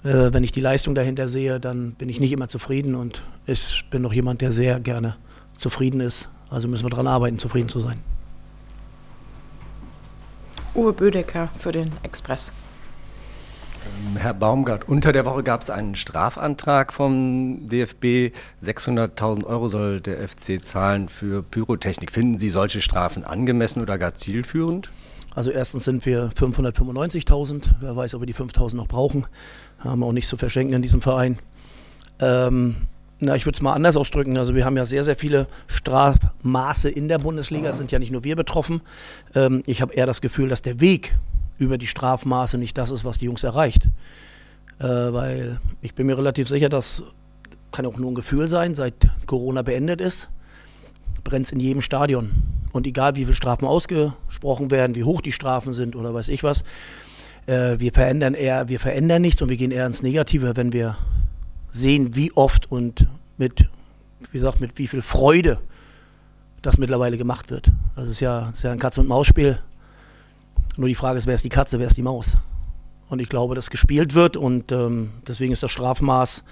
äh, 0.05 0.33
wenn 0.33 0.45
ich 0.45 0.53
die 0.53 0.61
Leistung 0.61 0.95
dahinter 0.95 1.29
sehe, 1.29 1.61
dann 1.61 1.93
bin 1.93 2.09
ich 2.09 2.21
nicht 2.21 2.33
immer 2.33 2.49
zufrieden 2.49 2.95
und 2.95 3.23
ich 3.47 3.85
bin 3.91 4.03
doch 4.03 4.13
jemand, 4.13 4.41
der 4.41 4.53
sehr 4.53 4.81
gerne 4.81 5.17
zufrieden 5.57 6.01
ist. 6.01 6.29
Also 6.51 6.69
müssen 6.69 6.85
wir 6.85 6.91
daran 6.91 7.07
arbeiten, 7.07 7.39
zufrieden 7.39 7.69
zu 7.69 7.81
sein. 7.81 8.01
Uwe 10.75 10.93
Bödecker 10.93 11.49
für 11.59 11.73
den 11.73 11.93
Express. 12.03 12.53
Ähm, 13.85 14.17
Herr 14.17 14.35
Baumgart, 14.35 14.89
unter 14.89 15.13
der 15.13 15.25
Woche 15.25 15.43
gab 15.43 15.63
es 15.63 15.71
einen 15.71 15.95
Strafantrag 15.95 16.93
vom 16.93 17.67
DFB. 17.67 18.33
600.000 18.65 19.45
Euro 19.45 19.69
soll 19.69 20.01
der 20.01 20.27
FC 20.29 20.65
zahlen 20.65 21.09
für 21.09 21.43
Pyrotechnik. 21.43 22.13
Finden 22.13 22.39
Sie 22.39 22.49
solche 22.49 22.83
Strafen 22.83 23.25
angemessen 23.25 23.83
oder 23.83 23.99
gar 23.99 24.15
zielführend? 24.15 24.91
Also 25.35 25.51
erstens 25.51 25.85
sind 25.85 26.05
wir 26.07 26.31
595.000. 26.31 27.63
Wer 27.81 27.97
weiß, 27.97 28.15
ob 28.15 28.23
wir 28.23 28.27
die 28.27 28.35
5.000 28.35 28.77
noch 28.77 28.89
brauchen. 28.89 29.27
Haben 29.79 30.01
wir 30.01 30.07
auch 30.07 30.13
nicht 30.13 30.29
zu 30.29 30.37
verschenken 30.37 30.75
in 30.75 30.83
diesem 30.83 31.01
Verein. 31.01 31.39
Ähm, 32.19 32.77
na, 33.21 33.37
ich 33.37 33.47
würde 33.47 33.57
es 33.57 33.63
mal 33.63 33.75
anders 33.75 33.97
ausdrücken. 33.97 34.37
Also 34.37 34.55
wir 34.55 34.65
haben 34.65 34.77
ja 34.77 34.85
sehr, 34.85 35.05
sehr 35.05 35.17
viele 35.17 35.47
Strafmaße 35.69 36.91
in 36.91 37.09
der 37.09 37.19
Bundesliga. 37.19 37.71
Es 37.71 37.79
sind 37.79 37.93
ja 37.93 37.99
nicht 37.99 38.11
nur 38.11 38.25
wir 38.25 38.35
betroffen. 38.35 38.83
Ähm, 39.35 39.63
ich 39.67 39.83
habe 39.83 39.95
eher 39.95 40.07
das 40.07 40.21
Gefühl, 40.21 40.49
dass 40.49 40.63
der 40.63 40.81
Weg 40.81 41.17
über 41.59 41.79
die 41.79 41.87
Strafmaße 41.87 42.59
nicht 42.59 42.77
das 42.77 42.91
ist, 42.91 43.05
was 43.05 43.19
die 43.19 43.27
Jungs 43.27 43.45
erreicht. 43.45 43.89
Äh, 44.79 44.85
weil 44.85 45.61
ich 45.83 45.95
bin 45.95 46.07
mir 46.07 46.17
relativ 46.17 46.49
sicher, 46.49 46.69
dass 46.69 47.05
kann 47.73 47.87
auch 47.87 47.97
nur 47.97 48.11
ein 48.11 48.15
Gefühl 48.15 48.49
sein, 48.49 48.75
seit 48.75 49.09
Corona 49.27 49.63
beendet 49.63 50.01
ist, 50.01 50.29
brennt 51.25 51.47
es 51.47 51.53
in 51.53 51.61
jedem 51.61 51.83
Stadion. 51.83 52.31
Und 52.73 52.87
egal 52.87 53.17
wie 53.17 53.25
viele 53.25 53.35
Strafen 53.35 53.67
ausgesprochen 53.67 54.71
werden, 54.71 54.95
wie 54.95 55.05
hoch 55.05 55.21
die 55.21 55.33
Strafen 55.33 55.75
sind 55.75 55.97
oder 55.97 56.15
weiß 56.15 56.29
ich 56.29 56.43
was, 56.43 56.63
äh, 57.47 57.79
wir 57.79 57.93
verändern 57.93 58.35
eher, 58.35 58.69
wir 58.69 58.81
verändern 58.81 59.23
nichts 59.23 59.43
und 59.43 59.49
wir 59.49 59.57
gehen 59.57 59.71
eher 59.71 59.87
ins 59.87 60.03
Negative, 60.03 60.57
wenn 60.57 60.73
wir 60.73 60.97
sehen, 61.73 62.15
wie 62.15 62.33
oft 62.33 62.71
und 62.71 63.07
mit, 63.39 63.69
wie 64.31 64.39
gesagt, 64.39 64.61
mit 64.61 64.79
wie 64.79 64.87
viel 64.87 65.03
Freude 65.03 65.59
das 66.63 66.79
mittlerweile 66.79 67.17
gemacht 67.17 67.51
wird. 67.51 67.73
Das 67.97 68.09
ist 68.09 68.21
ja, 68.21 68.47
das 68.47 68.59
ist 68.59 68.63
ja 68.63 68.73
ein 68.73 68.79
Katze- 68.79 69.01
und 69.01 69.09
Maus-Spiel. 69.09 69.59
Nur 70.77 70.89
die 70.89 70.95
Frage 70.95 71.19
ist, 71.19 71.27
wer 71.27 71.35
ist 71.35 71.45
die 71.45 71.49
Katze, 71.49 71.79
wer 71.79 71.87
ist 71.87 71.97
die 71.97 72.03
Maus? 72.03 72.37
Und 73.09 73.21
ich 73.21 73.29
glaube, 73.29 73.55
dass 73.55 73.71
gespielt 73.71 74.15
wird 74.15 74.37
und 74.37 74.71
ähm, 74.71 75.11
deswegen 75.27 75.53
ist 75.53 75.63
das 75.63 75.71
Strafmaß. 75.73 76.45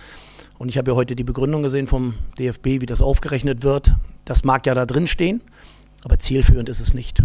Und 0.59 0.69
ich 0.69 0.76
habe 0.76 0.91
ja 0.91 0.97
heute 0.97 1.15
die 1.15 1.25
Begründung 1.25 1.62
gesehen 1.62 1.87
vom 1.87 2.15
DFB, 2.38 2.81
wie 2.81 2.87
das 2.87 3.00
aufgerechnet 3.00 3.62
wird. 3.62 3.94
Das 4.25 4.43
mag 4.44 4.67
ja 4.67 4.75
da 4.75 4.85
drin 4.85 5.06
stehen, 5.06 5.41
aber 6.05 6.19
zielführend 6.19 6.69
ist 6.69 6.81
es 6.81 6.95
nicht. 6.95 7.23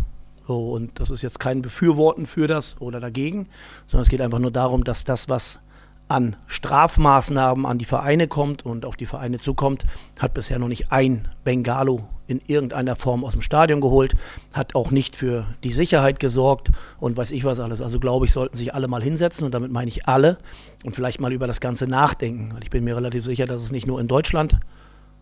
So, 0.47 0.71
und 0.71 0.99
das 0.99 1.09
ist 1.09 1.21
jetzt 1.21 1.39
kein 1.39 1.61
Befürworten 1.61 2.25
für 2.25 2.47
das 2.47 2.79
oder 2.81 2.99
dagegen, 2.99 3.47
sondern 3.87 4.03
es 4.03 4.09
geht 4.09 4.21
einfach 4.21 4.39
nur 4.39 4.51
darum, 4.51 4.83
dass 4.83 5.05
das, 5.05 5.29
was 5.29 5.59
an 6.09 6.35
Strafmaßnahmen 6.47 7.65
an 7.65 7.77
die 7.77 7.85
Vereine 7.85 8.27
kommt 8.27 8.65
und 8.65 8.85
auf 8.85 8.97
die 8.97 9.05
Vereine 9.05 9.39
zukommt, 9.39 9.85
hat 10.19 10.33
bisher 10.33 10.59
noch 10.59 10.67
nicht 10.67 10.91
ein 10.91 11.29
Bengalo 11.43 12.07
in 12.27 12.41
irgendeiner 12.45 12.95
Form 12.95 13.23
aus 13.23 13.33
dem 13.33 13.41
Stadion 13.41 13.81
geholt, 13.81 14.15
hat 14.53 14.75
auch 14.75 14.91
nicht 14.91 15.15
für 15.15 15.45
die 15.63 15.71
Sicherheit 15.71 16.19
gesorgt 16.19 16.71
und 16.99 17.17
weiß 17.17 17.31
ich 17.31 17.45
was 17.45 17.59
alles. 17.59 17.81
Also 17.81 17.99
glaube 17.99 18.25
ich, 18.25 18.31
sollten 18.31 18.55
sich 18.55 18.73
alle 18.73 18.87
mal 18.87 19.01
hinsetzen 19.01 19.45
und 19.45 19.53
damit 19.53 19.71
meine 19.71 19.89
ich 19.89 20.07
alle 20.07 20.37
und 20.83 20.95
vielleicht 20.95 21.19
mal 21.19 21.33
über 21.33 21.47
das 21.47 21.61
Ganze 21.61 21.87
nachdenken. 21.87 22.55
Ich 22.61 22.69
bin 22.69 22.83
mir 22.83 22.95
relativ 22.95 23.23
sicher, 23.23 23.45
dass 23.45 23.61
es 23.61 23.71
nicht 23.71 23.87
nur 23.87 23.99
in 23.99 24.07
Deutschland 24.07 24.57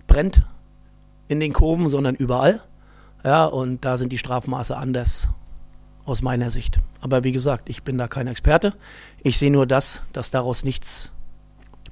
brennt 0.08 0.44
in 1.28 1.40
den 1.40 1.54
Kurven, 1.54 1.90
sondern 1.90 2.16
überall. 2.16 2.62
Ja, 3.24 3.46
und 3.46 3.86
da 3.86 3.98
sind 3.98 4.12
die 4.12 4.18
Strafmaße 4.18 4.76
anders 4.76 5.30
aus 6.06 6.22
meiner 6.22 6.50
Sicht. 6.50 6.78
Aber 7.00 7.24
wie 7.24 7.32
gesagt, 7.32 7.70
ich 7.70 7.84
bin 7.84 7.98
da 7.98 8.08
kein 8.08 8.28
Experte. 8.28 8.74
Ich 9.24 9.38
sehe 9.38 9.52
nur 9.52 9.68
das, 9.68 10.04
dass 10.14 10.32
daraus 10.32 10.64
nichts 10.64 11.12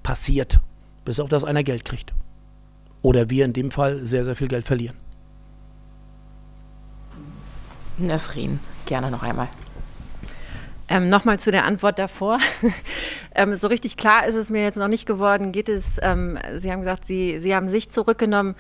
passiert, 0.03 0.59
bis 1.05 1.19
auf 1.19 1.29
das 1.29 1.43
einer 1.43 1.63
Geld 1.63 1.85
kriegt. 1.85 2.13
Oder 3.01 3.29
wir 3.29 3.45
in 3.45 3.53
dem 3.53 3.71
Fall 3.71 4.05
sehr, 4.05 4.25
sehr 4.25 4.35
viel 4.35 4.47
Geld 4.47 4.65
verlieren. 4.65 4.95
Nesrin, 7.97 8.59
gerne 8.85 9.11
noch 9.11 9.23
einmal. 9.23 9.49
Ähm, 10.87 11.09
Nochmal 11.09 11.39
zu 11.39 11.51
der 11.51 11.65
Antwort 11.65 11.99
davor. 11.99 12.39
ähm, 13.35 13.55
so 13.55 13.67
richtig 13.67 13.95
klar 13.95 14.25
ist 14.25 14.35
es 14.35 14.49
mir 14.49 14.63
jetzt 14.63 14.77
noch 14.77 14.87
nicht 14.87 15.05
geworden. 15.05 15.51
Geht 15.51 15.69
es, 15.69 15.97
ähm, 16.01 16.39
Sie 16.55 16.71
haben 16.71 16.79
gesagt, 16.79 17.05
Sie, 17.05 17.37
Sie 17.37 17.53
haben 17.55 17.69
sich 17.69 17.91
zurückgenommen. 17.91 18.55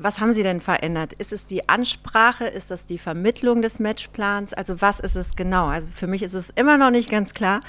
Was 0.00 0.20
haben 0.20 0.32
Sie 0.32 0.44
denn 0.44 0.60
verändert? 0.60 1.12
Ist 1.14 1.32
es 1.32 1.46
die 1.46 1.68
Ansprache? 1.68 2.44
Ist 2.44 2.70
das 2.70 2.86
die 2.86 2.98
Vermittlung 2.98 3.62
des 3.62 3.80
Matchplans? 3.80 4.54
Also 4.54 4.80
was 4.80 5.00
ist 5.00 5.16
es 5.16 5.34
genau? 5.34 5.66
Also 5.66 5.88
für 5.92 6.06
mich 6.06 6.22
ist 6.22 6.34
es 6.34 6.50
immer 6.50 6.78
noch 6.78 6.90
nicht 6.90 7.10
ganz 7.10 7.34
klar, 7.34 7.62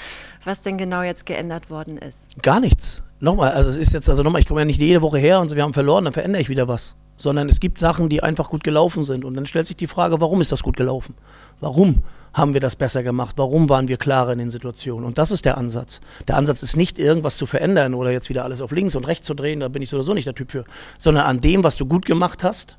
was 0.44 0.62
denn 0.62 0.78
genau 0.78 1.02
jetzt 1.02 1.26
geändert 1.26 1.72
worden 1.72 1.98
ist. 1.98 2.40
Gar 2.44 2.60
nichts. 2.60 3.02
Nochmal, 3.20 3.54
also 3.54 3.72
es 3.72 3.78
ist 3.78 3.94
jetzt, 3.94 4.08
also 4.10 4.22
nochmal, 4.22 4.42
ich 4.42 4.48
komme 4.48 4.62
ja 4.62 4.66
nicht 4.66 4.80
jede 4.80 5.02
Woche 5.02 5.18
her 5.18 5.40
und 5.40 5.56
wir 5.56 5.64
haben 5.64 5.74
verloren, 5.74 6.06
dann 6.06 6.14
verändere 6.14 6.42
ich 6.42 6.50
wieder 6.50 6.68
was. 6.68 6.96
Sondern 7.20 7.50
es 7.50 7.60
gibt 7.60 7.80
Sachen, 7.80 8.10
die 8.10 8.24
einfach 8.24 8.50
gut 8.50 8.64
gelaufen 8.64 9.04
sind. 9.04 9.26
Und 9.26 9.36
dann 9.36 9.46
stellt 9.46 9.68
sich 9.68 9.76
die 9.76 9.88
Frage, 9.88 10.20
warum 10.22 10.40
ist 10.42 10.52
das 10.52 10.64
gut 10.64 10.78
gelaufen? 10.78 11.14
Warum 11.60 12.02
haben 12.34 12.54
wir 12.54 12.62
das 12.62 12.76
besser 12.76 13.04
gemacht? 13.04 13.36
Warum 13.38 13.70
waren 13.70 13.88
wir 13.88 13.98
klarer 13.98 14.32
in 14.32 14.40
den 14.40 14.52
Situationen? 14.52 15.06
Und 15.06 15.18
das 15.18 15.30
ist 15.30 15.46
der 15.46 15.58
Ansatz. 15.58 16.00
Der 16.28 16.38
Ansatz 16.38 16.64
ist 16.64 16.78
nicht, 16.78 16.98
irgendwas 16.98 17.38
zu 17.38 17.46
verändern 17.46 17.94
oder 17.94 18.12
jetzt 18.12 18.30
wieder 18.30 18.44
alles 18.46 18.62
auf 18.62 18.72
links 18.72 18.96
und 18.96 19.06
rechts 19.06 19.28
zu 19.28 19.34
drehen, 19.34 19.60
da 19.60 19.68
bin 19.68 19.82
ich 19.82 19.90
sowieso 19.90 20.14
nicht 20.14 20.28
der 20.28 20.36
Typ 20.36 20.52
für, 20.52 20.64
sondern 20.98 21.26
an 21.26 21.42
dem, 21.42 21.64
was 21.64 21.76
du 21.76 21.86
gut 21.86 22.06
gemacht 22.06 22.44
hast, 22.44 22.78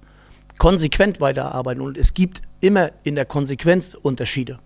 konsequent 0.59 1.21
weiterarbeiten. 1.21 1.83
Und 1.83 1.99
es 1.99 2.15
gibt 2.15 2.43
immer 2.61 2.93
in 3.03 3.17
der 3.17 3.25
Konsequenz 3.27 3.95
Unterschiede. 3.95 4.59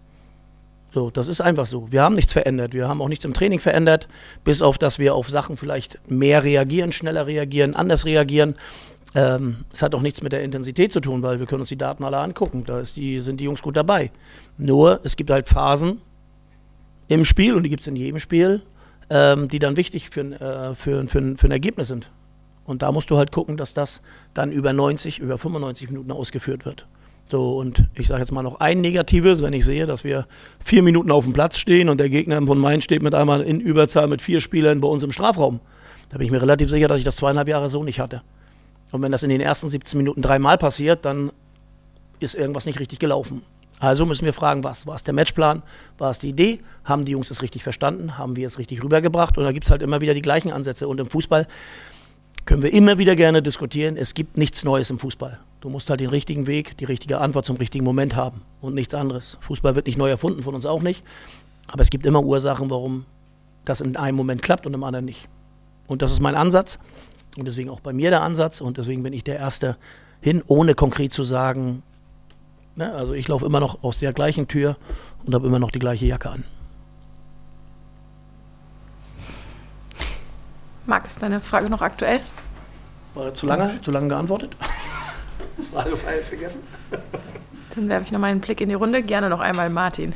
So, 0.94 1.10
das 1.10 1.26
ist 1.26 1.40
einfach 1.40 1.66
so. 1.66 1.90
Wir 1.90 2.02
haben 2.02 2.14
nichts 2.14 2.32
verändert. 2.32 2.72
Wir 2.72 2.88
haben 2.88 3.02
auch 3.02 3.08
nichts 3.08 3.24
im 3.24 3.34
Training 3.34 3.58
verändert, 3.58 4.06
bis 4.44 4.62
auf, 4.62 4.78
dass 4.78 5.00
wir 5.00 5.16
auf 5.16 5.28
Sachen 5.28 5.56
vielleicht 5.56 5.98
mehr 6.08 6.44
reagieren, 6.44 6.92
schneller 6.92 7.26
reagieren, 7.26 7.74
anders 7.74 8.04
reagieren. 8.04 8.54
Ähm, 9.14 9.64
es 9.72 9.82
hat 9.82 9.94
auch 9.94 10.02
nichts 10.02 10.22
mit 10.22 10.32
der 10.32 10.42
Intensität 10.42 10.92
zu 10.92 11.00
tun, 11.00 11.22
weil 11.22 11.38
wir 11.38 11.46
können 11.46 11.60
uns 11.60 11.68
die 11.68 11.78
Daten 11.78 12.04
alle 12.04 12.18
angucken. 12.18 12.64
Da 12.66 12.82
die, 12.82 13.20
sind 13.20 13.40
die 13.40 13.44
Jungs 13.44 13.62
gut 13.62 13.76
dabei. 13.76 14.10
Nur, 14.58 15.00
es 15.04 15.16
gibt 15.16 15.30
halt 15.30 15.48
Phasen 15.48 16.00
im 17.08 17.24
Spiel, 17.24 17.54
und 17.54 17.62
die 17.62 17.68
gibt 17.68 17.82
es 17.82 17.86
in 17.86 17.96
jedem 17.96 18.18
Spiel, 18.18 18.62
ähm, 19.10 19.48
die 19.48 19.58
dann 19.58 19.76
wichtig 19.76 20.10
für, 20.10 20.20
äh, 20.20 20.74
für, 20.74 21.06
für, 21.06 21.36
für 21.36 21.46
ein 21.46 21.52
Ergebnis 21.52 21.88
sind. 21.88 22.10
Und 22.64 22.82
da 22.82 22.92
musst 22.92 23.10
du 23.10 23.18
halt 23.18 23.30
gucken, 23.30 23.56
dass 23.56 23.74
das 23.74 24.00
dann 24.32 24.50
über 24.50 24.72
90, 24.72 25.18
über 25.18 25.38
95 25.38 25.90
Minuten 25.90 26.10
ausgeführt 26.10 26.64
wird. 26.64 26.86
So, 27.26 27.56
und 27.58 27.88
ich 27.94 28.06
sage 28.06 28.20
jetzt 28.20 28.32
mal 28.32 28.42
noch 28.42 28.60
ein 28.60 28.80
Negatives, 28.80 29.42
wenn 29.42 29.52
ich 29.52 29.64
sehe, 29.64 29.86
dass 29.86 30.04
wir 30.04 30.26
vier 30.62 30.82
Minuten 30.82 31.10
auf 31.10 31.24
dem 31.24 31.32
Platz 31.32 31.58
stehen 31.58 31.88
und 31.88 31.98
der 31.98 32.10
Gegner 32.10 32.42
von 32.42 32.58
Main 32.58 32.80
steht 32.82 33.02
mit 33.02 33.14
einmal 33.14 33.42
in 33.42 33.60
Überzahl 33.60 34.08
mit 34.08 34.20
vier 34.20 34.40
Spielern 34.40 34.80
bei 34.80 34.88
uns 34.88 35.02
im 35.02 35.12
Strafraum. 35.12 35.60
Da 36.10 36.18
bin 36.18 36.26
ich 36.26 36.30
mir 36.30 36.42
relativ 36.42 36.68
sicher, 36.68 36.88
dass 36.88 36.98
ich 36.98 37.04
das 37.04 37.16
zweieinhalb 37.16 37.48
Jahre 37.48 37.70
so 37.70 37.82
nicht 37.82 38.00
hatte. 38.00 38.22
Und 38.92 39.02
wenn 39.02 39.12
das 39.12 39.22
in 39.22 39.30
den 39.30 39.40
ersten 39.40 39.68
17 39.68 39.98
Minuten 39.98 40.22
dreimal 40.22 40.58
passiert, 40.58 41.04
dann 41.04 41.32
ist 42.20 42.34
irgendwas 42.34 42.66
nicht 42.66 42.78
richtig 42.78 42.98
gelaufen. 42.98 43.42
Also 43.80 44.06
müssen 44.06 44.24
wir 44.24 44.32
fragen, 44.32 44.64
was 44.64 44.86
war 44.86 44.94
es 44.94 45.02
der 45.02 45.14
Matchplan, 45.14 45.62
war 45.98 46.10
es 46.10 46.18
die 46.18 46.28
Idee, 46.28 46.60
haben 46.84 47.04
die 47.04 47.12
Jungs 47.12 47.30
es 47.30 47.42
richtig 47.42 47.62
verstanden, 47.62 48.16
haben 48.16 48.36
wir 48.36 48.46
es 48.46 48.58
richtig 48.58 48.82
rübergebracht 48.82 49.36
und 49.36 49.44
da 49.44 49.52
gibt 49.52 49.64
es 49.66 49.70
halt 49.70 49.82
immer 49.82 50.00
wieder 50.00 50.14
die 50.14 50.22
gleichen 50.22 50.52
Ansätze. 50.52 50.86
Und 50.88 51.00
im 51.00 51.10
Fußball 51.10 51.46
können 52.44 52.62
wir 52.62 52.72
immer 52.72 52.98
wieder 52.98 53.16
gerne 53.16 53.42
diskutieren. 53.42 53.96
Es 53.96 54.14
gibt 54.14 54.38
nichts 54.38 54.64
Neues 54.64 54.90
im 54.90 54.98
Fußball. 54.98 55.40
Du 55.60 55.70
musst 55.70 55.90
halt 55.90 56.00
den 56.00 56.10
richtigen 56.10 56.46
Weg, 56.46 56.76
die 56.78 56.84
richtige 56.84 57.20
Antwort 57.20 57.46
zum 57.46 57.56
richtigen 57.56 57.84
Moment 57.84 58.16
haben 58.16 58.42
und 58.60 58.74
nichts 58.74 58.94
anderes. 58.94 59.38
Fußball 59.40 59.74
wird 59.74 59.86
nicht 59.86 59.98
neu 59.98 60.10
erfunden, 60.10 60.42
von 60.42 60.54
uns 60.54 60.66
auch 60.66 60.82
nicht. 60.82 61.02
Aber 61.72 61.82
es 61.82 61.90
gibt 61.90 62.06
immer 62.06 62.22
Ursachen, 62.22 62.70
warum 62.70 63.06
das 63.64 63.80
in 63.80 63.96
einem 63.96 64.16
Moment 64.16 64.42
klappt 64.42 64.66
und 64.66 64.74
im 64.74 64.84
anderen 64.84 65.06
nicht. 65.06 65.28
Und 65.86 66.02
das 66.02 66.12
ist 66.12 66.20
mein 66.20 66.34
Ansatz 66.34 66.78
und 67.36 67.46
deswegen 67.46 67.70
auch 67.70 67.80
bei 67.80 67.92
mir 67.92 68.10
der 68.10 68.22
Ansatz 68.22 68.60
und 68.60 68.78
deswegen 68.78 69.02
bin 69.02 69.12
ich 69.12 69.24
der 69.24 69.38
Erste 69.38 69.76
hin, 70.20 70.42
ohne 70.46 70.74
konkret 70.74 71.12
zu 71.12 71.24
sagen, 71.24 71.82
ne, 72.76 72.92
also 72.92 73.12
ich 73.12 73.28
laufe 73.28 73.44
immer 73.46 73.60
noch 73.60 73.82
aus 73.82 73.98
der 73.98 74.12
gleichen 74.12 74.48
Tür 74.48 74.76
und 75.24 75.34
habe 75.34 75.46
immer 75.46 75.58
noch 75.58 75.70
die 75.70 75.78
gleiche 75.78 76.06
Jacke 76.06 76.30
an. 76.30 76.44
Marc, 80.86 81.06
ist 81.06 81.22
deine 81.22 81.40
Frage 81.40 81.70
noch 81.70 81.80
aktuell? 81.80 82.20
War 83.14 83.32
zu 83.32 83.46
lange, 83.46 83.80
zu 83.80 83.90
lange 83.90 84.08
geantwortet? 84.08 84.56
Frage 85.72 85.96
vergessen. 85.96 86.60
Dann 87.74 87.88
werfe 87.88 88.04
ich 88.06 88.12
noch 88.12 88.20
mal 88.20 88.30
einen 88.30 88.40
Blick 88.40 88.60
in 88.60 88.68
die 88.68 88.74
Runde. 88.74 89.02
Gerne 89.02 89.30
noch 89.30 89.40
einmal 89.40 89.70
Martin. 89.70 90.14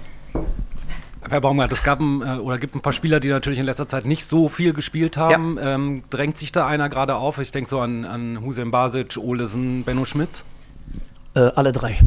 Herr 1.30 1.40
Baumgart, 1.40 1.72
es 1.72 1.82
gab 1.82 2.00
ein, 2.00 2.22
äh, 2.22 2.38
oder 2.38 2.58
gibt 2.58 2.74
ein 2.74 2.80
paar 2.80 2.92
Spieler, 2.92 3.20
die 3.20 3.28
natürlich 3.28 3.58
in 3.58 3.66
letzter 3.66 3.88
Zeit 3.88 4.06
nicht 4.06 4.24
so 4.24 4.48
viel 4.48 4.72
gespielt 4.72 5.16
haben. 5.16 5.56
Ja. 5.56 5.74
Ähm, 5.74 6.02
drängt 6.10 6.38
sich 6.38 6.52
da 6.52 6.66
einer 6.66 6.88
gerade 6.88 7.16
auf? 7.16 7.38
Ich 7.38 7.50
denke 7.50 7.68
so 7.70 7.80
an, 7.80 8.04
an 8.04 8.40
Hussein 8.42 8.70
Basic, 8.70 9.16
Olesen, 9.18 9.84
Benno 9.84 10.04
Schmitz. 10.04 10.44
Äh, 11.34 11.40
alle 11.54 11.72
drei. 11.72 11.98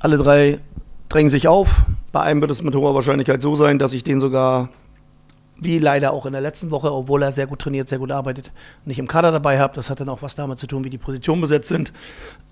Alle 0.00 0.18
drei 0.18 0.60
drängen 1.08 1.30
sich 1.30 1.48
auf. 1.48 1.82
Bei 2.12 2.22
einem 2.22 2.40
wird 2.40 2.50
es 2.50 2.62
mit 2.62 2.74
hoher 2.74 2.94
Wahrscheinlichkeit 2.94 3.42
so 3.42 3.56
sein, 3.56 3.78
dass 3.78 3.92
ich 3.92 4.04
den 4.04 4.20
sogar 4.20 4.68
wie 5.58 5.78
leider 5.78 6.12
auch 6.12 6.26
in 6.26 6.32
der 6.32 6.42
letzten 6.42 6.70
Woche, 6.70 6.92
obwohl 6.92 7.22
er 7.22 7.32
sehr 7.32 7.46
gut 7.46 7.60
trainiert, 7.60 7.88
sehr 7.88 7.98
gut 7.98 8.10
arbeitet, 8.10 8.52
nicht 8.84 8.98
im 8.98 9.08
Kader 9.08 9.32
dabei 9.32 9.58
habe. 9.58 9.74
Das 9.74 9.88
hat 9.88 10.00
dann 10.00 10.08
auch 10.08 10.22
was 10.22 10.34
damit 10.34 10.58
zu 10.58 10.66
tun, 10.66 10.84
wie 10.84 10.90
die 10.90 10.98
Positionen 10.98 11.40
besetzt 11.40 11.68
sind. 11.68 11.92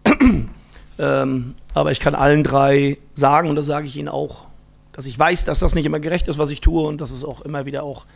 ähm, 0.98 1.54
aber 1.74 1.92
ich 1.92 2.00
kann 2.00 2.14
allen 2.14 2.42
drei 2.42 2.98
sagen, 3.12 3.50
und 3.50 3.56
das 3.56 3.66
sage 3.66 3.86
ich 3.86 3.96
Ihnen 3.96 4.08
auch, 4.08 4.46
dass 4.94 5.06
ich 5.06 5.18
weiß, 5.18 5.44
dass 5.44 5.58
das 5.58 5.74
nicht 5.74 5.84
immer 5.84 6.00
gerecht 6.00 6.28
ist, 6.28 6.38
was 6.38 6.50
ich 6.50 6.60
tue 6.60 6.86
und 6.86 7.00
dass 7.00 7.10
es 7.10 7.24
auch 7.24 7.42
immer 7.42 7.66
wieder 7.66 7.82
auch 7.82 8.06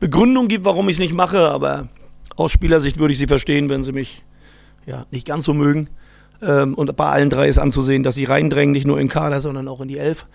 Begründung 0.00 0.48
gibt, 0.48 0.64
warum 0.64 0.88
ich 0.88 0.96
es 0.96 1.00
nicht 1.00 1.14
mache. 1.14 1.50
Aber 1.50 1.88
aus 2.36 2.50
Spielersicht 2.50 2.98
würde 2.98 3.12
ich 3.12 3.18
Sie 3.18 3.26
verstehen, 3.26 3.68
wenn 3.68 3.84
Sie 3.84 3.92
mich 3.92 4.24
ja, 4.86 5.04
nicht 5.10 5.26
ganz 5.26 5.44
so 5.44 5.52
mögen. 5.52 5.88
Ähm, 6.42 6.74
und 6.74 6.96
bei 6.96 7.06
allen 7.06 7.30
drei 7.30 7.48
ist 7.48 7.58
anzusehen, 7.58 8.02
dass 8.02 8.14
sie 8.14 8.24
reindrängen, 8.24 8.72
nicht 8.72 8.86
nur 8.86 8.98
in 8.98 9.08
Kader, 9.08 9.40
sondern 9.40 9.68
auch 9.68 9.80
in 9.80 9.88
die 9.88 9.98
Elf. 9.98 10.26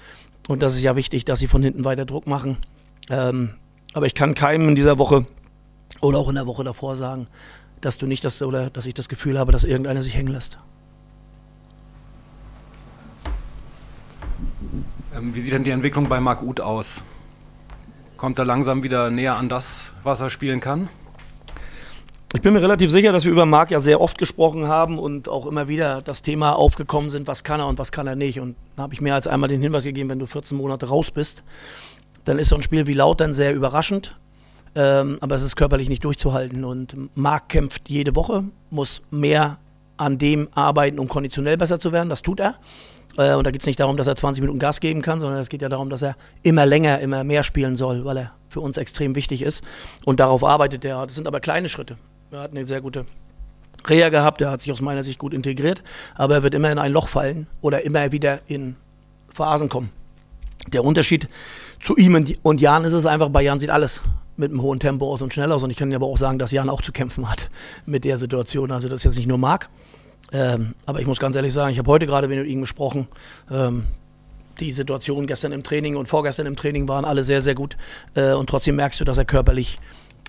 Und 0.47 0.61
das 0.61 0.75
ist 0.75 0.83
ja 0.83 0.95
wichtig, 0.95 1.25
dass 1.25 1.39
sie 1.39 1.47
von 1.47 1.63
hinten 1.63 1.83
weiter 1.83 2.05
Druck 2.05 2.27
machen. 2.27 2.57
Ähm, 3.09 3.51
aber 3.93 4.05
ich 4.05 4.15
kann 4.15 4.35
keinem 4.35 4.69
in 4.69 4.75
dieser 4.75 4.97
Woche 4.97 5.25
oder 5.99 6.17
auch 6.19 6.29
in 6.29 6.35
der 6.35 6.47
Woche 6.47 6.63
davor 6.63 6.95
sagen, 6.95 7.27
dass 7.81 7.97
du 7.97 8.07
nicht 8.07 8.23
das 8.23 8.41
oder 8.41 8.69
dass 8.69 8.85
ich 8.85 8.93
das 8.93 9.09
Gefühl 9.09 9.37
habe, 9.37 9.51
dass 9.51 9.63
irgendeiner 9.63 10.01
sich 10.01 10.15
hängen 10.15 10.31
lässt. 10.31 10.59
Ähm, 15.15 15.35
wie 15.35 15.41
sieht 15.41 15.53
denn 15.53 15.63
die 15.63 15.71
Entwicklung 15.71 16.07
bei 16.07 16.19
Marc 16.21 16.41
Uth 16.41 16.61
aus? 16.61 17.03
Kommt 18.15 18.39
er 18.39 18.45
langsam 18.45 18.83
wieder 18.83 19.09
näher 19.09 19.35
an 19.35 19.49
das, 19.49 19.91
was 20.03 20.21
er 20.21 20.29
spielen 20.29 20.59
kann? 20.59 20.87
Ich 22.33 22.41
bin 22.41 22.53
mir 22.53 22.61
relativ 22.61 22.91
sicher, 22.91 23.11
dass 23.11 23.25
wir 23.25 23.31
über 23.31 23.45
Marc 23.45 23.71
ja 23.71 23.81
sehr 23.81 23.99
oft 23.99 24.17
gesprochen 24.17 24.67
haben 24.67 24.99
und 24.99 25.27
auch 25.27 25.45
immer 25.45 25.67
wieder 25.67 26.01
das 26.01 26.21
Thema 26.21 26.53
aufgekommen 26.53 27.09
sind, 27.09 27.27
was 27.27 27.43
kann 27.43 27.59
er 27.59 27.67
und 27.67 27.77
was 27.77 27.91
kann 27.91 28.07
er 28.07 28.15
nicht. 28.15 28.39
Und 28.39 28.55
da 28.77 28.83
habe 28.83 28.93
ich 28.93 29.01
mehr 29.01 29.15
als 29.15 29.27
einmal 29.27 29.49
den 29.49 29.61
Hinweis 29.61 29.83
gegeben, 29.83 30.09
wenn 30.09 30.19
du 30.19 30.27
14 30.27 30.57
Monate 30.57 30.87
raus 30.87 31.11
bist, 31.11 31.43
dann 32.23 32.39
ist 32.39 32.49
so 32.49 32.55
ein 32.55 32.61
Spiel 32.61 32.87
wie 32.87 32.93
Lautern 32.93 33.33
sehr 33.33 33.53
überraschend. 33.53 34.15
Ähm, 34.75 35.17
aber 35.19 35.35
es 35.35 35.43
ist 35.43 35.57
körperlich 35.57 35.89
nicht 35.89 36.05
durchzuhalten. 36.05 36.63
Und 36.63 36.95
Marc 37.17 37.49
kämpft 37.49 37.89
jede 37.89 38.15
Woche, 38.15 38.45
muss 38.69 39.01
mehr 39.11 39.57
an 40.01 40.17
dem 40.17 40.49
arbeiten, 40.53 40.99
um 40.99 41.07
konditionell 41.07 41.57
besser 41.57 41.79
zu 41.79 41.91
werden. 41.91 42.09
Das 42.09 42.21
tut 42.21 42.39
er. 42.39 42.55
Äh, 43.17 43.35
und 43.35 43.45
da 43.45 43.51
geht 43.51 43.61
es 43.61 43.67
nicht 43.67 43.79
darum, 43.79 43.97
dass 43.97 44.07
er 44.07 44.15
20 44.15 44.41
Minuten 44.41 44.59
Gas 44.59 44.79
geben 44.79 45.01
kann, 45.01 45.19
sondern 45.19 45.39
es 45.39 45.49
geht 45.49 45.61
ja 45.61 45.69
darum, 45.69 45.89
dass 45.89 46.01
er 46.01 46.15
immer 46.43 46.65
länger, 46.65 46.99
immer 46.99 47.23
mehr 47.23 47.43
spielen 47.43 47.75
soll, 47.75 48.03
weil 48.03 48.17
er 48.17 48.31
für 48.49 48.61
uns 48.61 48.77
extrem 48.77 49.15
wichtig 49.15 49.43
ist. 49.43 49.63
Und 50.03 50.19
darauf 50.19 50.43
arbeitet 50.43 50.83
er. 50.83 51.05
Das 51.05 51.15
sind 51.15 51.27
aber 51.27 51.39
kleine 51.39 51.69
Schritte. 51.69 51.97
Er 52.31 52.41
hat 52.41 52.51
eine 52.51 52.65
sehr 52.65 52.81
gute 52.81 53.05
Reha 53.87 54.09
gehabt, 54.09 54.41
er 54.41 54.51
hat 54.51 54.61
sich 54.61 54.71
aus 54.71 54.81
meiner 54.81 55.03
Sicht 55.03 55.19
gut 55.19 55.33
integriert, 55.33 55.83
aber 56.15 56.35
er 56.35 56.43
wird 56.43 56.53
immer 56.53 56.71
in 56.71 56.77
ein 56.77 56.91
Loch 56.91 57.07
fallen 57.07 57.47
oder 57.61 57.83
immer 57.83 58.11
wieder 58.11 58.39
in 58.47 58.75
Phasen 59.29 59.69
kommen. 59.69 59.89
Der 60.71 60.85
Unterschied 60.85 61.27
zu 61.81 61.97
ihm 61.97 62.23
und 62.43 62.61
Jan 62.61 62.85
ist 62.85 62.93
es 62.93 63.07
einfach, 63.07 63.29
bei 63.29 63.41
Jan 63.41 63.57
sieht 63.57 63.71
alles 63.71 64.03
mit 64.37 64.51
einem 64.51 64.61
hohen 64.61 64.79
Tempo 64.79 65.11
aus 65.11 65.21
und 65.21 65.33
schnell 65.33 65.51
aus. 65.51 65.63
Und 65.63 65.71
ich 65.71 65.77
kann 65.77 65.93
aber 65.93 66.05
auch 66.05 66.17
sagen, 66.17 66.37
dass 66.39 66.51
Jan 66.51 66.69
auch 66.69 66.81
zu 66.81 66.91
kämpfen 66.91 67.29
hat 67.29 67.49
mit 67.85 68.03
der 68.03 68.17
Situation. 68.17 68.71
Also 68.71 68.87
das 68.87 68.97
ist 68.97 69.03
jetzt 69.05 69.17
nicht 69.17 69.27
nur 69.27 69.37
Marc. 69.37 69.69
Ähm, 70.31 70.75
aber 70.85 70.99
ich 70.99 71.07
muss 71.07 71.19
ganz 71.19 71.35
ehrlich 71.35 71.53
sagen, 71.53 71.71
ich 71.71 71.79
habe 71.79 71.89
heute 71.89 72.05
gerade 72.05 72.27
mit 72.27 72.45
ihm 72.47 72.61
gesprochen. 72.61 73.07
Ähm, 73.49 73.85
die 74.59 74.71
Situation 74.71 75.27
gestern 75.27 75.51
im 75.51 75.63
Training 75.63 75.95
und 75.95 76.07
vorgestern 76.07 76.45
im 76.45 76.55
Training 76.55 76.87
waren 76.87 77.05
alle 77.05 77.23
sehr, 77.23 77.41
sehr 77.41 77.55
gut. 77.55 77.77
Äh, 78.15 78.33
und 78.33 78.49
trotzdem 78.49 78.75
merkst 78.75 78.99
du, 78.99 79.05
dass 79.05 79.17
er 79.17 79.25
körperlich 79.25 79.79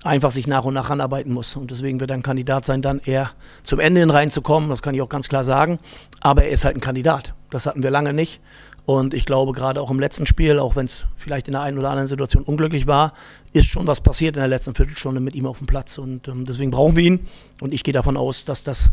einfach 0.05 0.33
sich 0.33 0.47
nach 0.47 0.65
und 0.65 0.75
nach 0.75 0.91
anarbeiten 0.91 1.33
muss. 1.33 1.55
Und 1.57 1.71
deswegen 1.71 2.01
wird 2.01 2.11
er 2.11 2.17
ein 2.17 2.23
Kandidat 2.23 2.65
sein, 2.65 2.83
dann 2.83 3.01
eher 3.05 3.31
zum 3.63 3.79
Ende 3.79 4.01
hin 4.01 4.11
reinzukommen. 4.11 4.69
Das 4.71 4.83
kann 4.83 4.95
ich 4.95 5.03
auch 5.03 5.09
ganz 5.09 5.29
klar 5.29 5.45
sagen. 5.45 5.79
Aber 6.21 6.45
er 6.45 6.51
ist 6.51 6.65
halt 6.65 6.77
ein 6.77 6.81
Kandidat. 6.81 7.35
Das 7.51 7.67
hatten 7.67 7.83
wir 7.83 7.91
lange 7.91 8.13
nicht. 8.13 8.41
Und 8.85 9.15
ich 9.15 9.27
glaube, 9.27 9.53
gerade 9.53 9.81
auch 9.81 9.91
im 9.91 10.01
letzten 10.01 10.27
Spiel, 10.27 10.59
auch 10.59 10.75
wenn 10.75 10.87
es 10.87 11.07
vielleicht 11.17 11.47
in 11.47 11.53
der 11.53 11.63
einen 11.63 11.79
oder 11.79 11.91
anderen 11.91 12.09
Situation 12.09 12.43
unglücklich 12.43 12.89
war, 12.89 13.13
ist 13.53 13.67
schon 13.69 13.87
was 13.87 14.01
passiert 14.01 14.35
in 14.35 14.41
der 14.41 14.49
letzten 14.49 14.75
Viertelstunde 14.75 15.21
mit 15.21 15.37
ihm 15.37 15.47
auf 15.47 15.59
dem 15.59 15.69
Platz. 15.69 15.99
Und 15.99 16.27
ähm, 16.27 16.45
deswegen 16.45 16.73
brauchen 16.73 16.97
wir 16.97 17.05
ihn. 17.05 17.29
Und 17.61 17.73
ich 17.73 17.85
gehe 17.85 17.95
davon 17.95 18.17
aus, 18.17 18.45
dass 18.45 18.65
das 18.65 18.91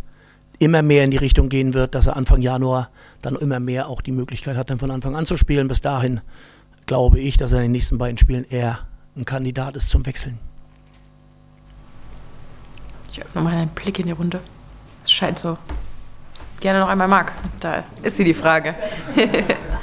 immer 0.59 0.81
mehr 0.81 1.03
in 1.05 1.11
die 1.11 1.17
Richtung 1.17 1.49
gehen 1.49 1.73
wird, 1.73 1.95
dass 1.95 2.07
er 2.07 2.15
Anfang 2.15 2.41
Januar 2.41 2.89
dann 3.21 3.35
immer 3.35 3.59
mehr 3.59 3.87
auch 3.87 4.01
die 4.01 4.11
Möglichkeit 4.11 4.57
hat, 4.57 4.69
dann 4.69 4.79
von 4.79 4.91
Anfang 4.91 5.15
an 5.15 5.25
zu 5.25 5.37
spielen. 5.37 5.67
Bis 5.67 5.81
dahin 5.81 6.21
glaube 6.85 7.19
ich, 7.19 7.37
dass 7.37 7.53
er 7.53 7.59
in 7.59 7.65
den 7.65 7.71
nächsten 7.71 7.97
beiden 7.97 8.17
Spielen 8.17 8.45
eher 8.49 8.79
ein 9.15 9.25
Kandidat 9.25 9.75
ist 9.75 9.89
zum 9.89 10.05
Wechseln. 10.05 10.37
Ich 13.11 13.23
öffne 13.23 13.41
mal 13.41 13.53
einen 13.53 13.69
Blick 13.69 13.99
in 13.99 14.05
die 14.05 14.11
Runde. 14.11 14.39
Es 15.03 15.11
scheint 15.11 15.39
so. 15.39 15.57
Gerne 16.59 16.79
noch 16.79 16.89
einmal 16.89 17.07
Marc. 17.07 17.31
Da 17.59 17.83
ist 18.03 18.17
sie 18.17 18.23
die 18.23 18.33
Frage. 18.33 18.75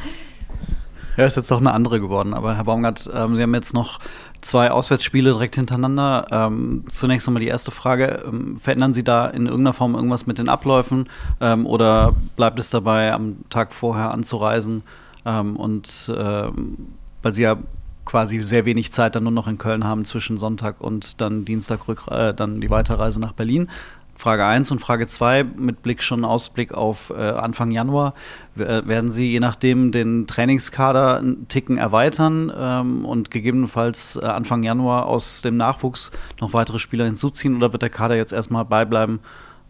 Ja, 1.17 1.25
ist 1.25 1.37
jetzt 1.37 1.51
doch 1.51 1.61
eine 1.61 1.73
andere 1.73 2.01
geworden. 2.01 2.35
Aber 2.35 2.57
Herr 2.57 2.65
Baumgart, 2.65 3.09
ähm, 3.13 3.37
Sie 3.37 3.43
haben 3.43 3.55
jetzt 3.55 3.73
noch 3.73 3.99
zwei 4.43 4.71
Auswärtsspiele 4.71 5.33
direkt 5.33 5.57
hintereinander. 5.57 6.27
Ähm, 6.31 6.85
zunächst 6.89 7.27
einmal 7.27 7.41
die 7.41 7.49
erste 7.49 7.71
Frage. 7.71 8.23
Ähm, 8.27 8.59
verändern 8.61 8.93
Sie 8.93 9.05
da 9.05 9.27
in 9.27 9.47
irgendeiner 9.47 9.73
Form 9.73 9.95
irgendwas 9.95 10.27
mit 10.27 10.39
den 10.39 10.49
Abläufen 10.49 11.09
ähm, 11.41 11.67
oder 11.67 12.15
bleibt 12.37 12.59
es 12.59 12.71
dabei, 12.71 13.13
am 13.13 13.37
Tag 13.49 13.73
vorher 13.73 14.11
anzureisen? 14.11 14.83
Ähm, 15.25 15.57
und 15.57 16.13
ähm, 16.17 16.89
weil 17.23 17.33
Sie 17.33 17.43
ja 17.43 17.57
quasi 18.05 18.41
sehr 18.41 18.65
wenig 18.65 18.93
Zeit 18.93 19.17
dann 19.17 19.25
nur 19.25 19.33
noch 19.33 19.49
in 19.49 19.59
Köln 19.59 19.85
haben 19.85 20.05
zwischen 20.05 20.39
Sonntag 20.39 20.81
und 20.81 21.21
dann 21.21 21.45
Dienstag 21.45 21.89
rück, 21.89 22.05
äh, 22.09 22.33
dann 22.33 22.61
die 22.61 22.71
Weiterreise 22.71 23.21
nach 23.21 23.33
Berlin. 23.33 23.69
Frage 24.17 24.45
1 24.45 24.71
und 24.71 24.79
Frage 24.79 25.07
2 25.07 25.45
mit 25.45 25.83
Blick 25.83 26.03
schon 26.03 26.25
Ausblick 26.25 26.73
auf 26.73 27.11
äh, 27.11 27.21
Anfang 27.21 27.71
Januar. 27.71 28.15
Äh, 28.57 28.87
werden 28.87 29.13
Sie 29.13 29.31
je 29.31 29.41
nachdem 29.41 29.93
den 29.93 30.27
Trainingskader 30.27 31.19
einen 31.19 31.49
Ticken 31.49 31.79
erweitern 31.79 32.53
ähm, 32.57 33.05
und 33.05 33.31
gegebenenfalls 33.31 34.17
äh, 34.17 34.25
Anfang 34.25 34.63
Januar 34.63 35.07
aus 35.07 35.43
dem 35.43 35.57
Nachwuchs 35.57 36.11
noch 36.41 36.55
weitere 36.55 36.79
Spieler 36.79 37.05
hinzuziehen 37.05 37.57
oder 37.57 37.73
wird 37.73 37.83
der 37.83 37.91
Kader 37.91 38.17
jetzt 38.17 38.33
erstmal 38.33 38.65
beibleiben, 38.65 39.21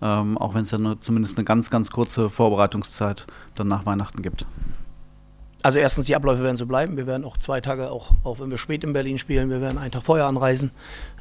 ähm, 0.01 0.39
auch 0.39 0.55
wenn 0.55 0.63
es 0.63 0.71
ja 0.71 0.79
nur 0.79 1.01
zumindest 1.01 1.37
eine 1.37 1.45
ganz, 1.45 1.71
ganz 1.71 1.91
kurze 1.91 2.31
Vorbereitungszeit 2.31 3.27
dann 3.57 3.69
nach 3.69 3.85
Weihnachten 3.85 4.23
gibt. 4.23 4.47
Also 5.67 5.81
erstens, 5.81 6.05
die 6.05 6.15
Abläufe 6.15 6.45
werden 6.45 6.57
so 6.57 6.65
bleiben. 6.65 6.97
Wir 6.97 7.09
werden 7.09 7.25
auch 7.25 7.39
zwei 7.39 7.61
Tage, 7.61 7.91
auch, 7.91 8.13
auch 8.23 8.39
wenn 8.39 8.53
wir 8.53 8.57
spät 8.57 8.85
in 8.85 8.93
Berlin 8.93 9.19
spielen, 9.19 9.51
wir 9.51 9.61
werden 9.61 9.79
einen 9.79 9.91
Tag 9.91 10.05
vorher 10.05 10.27
anreisen. 10.27 10.71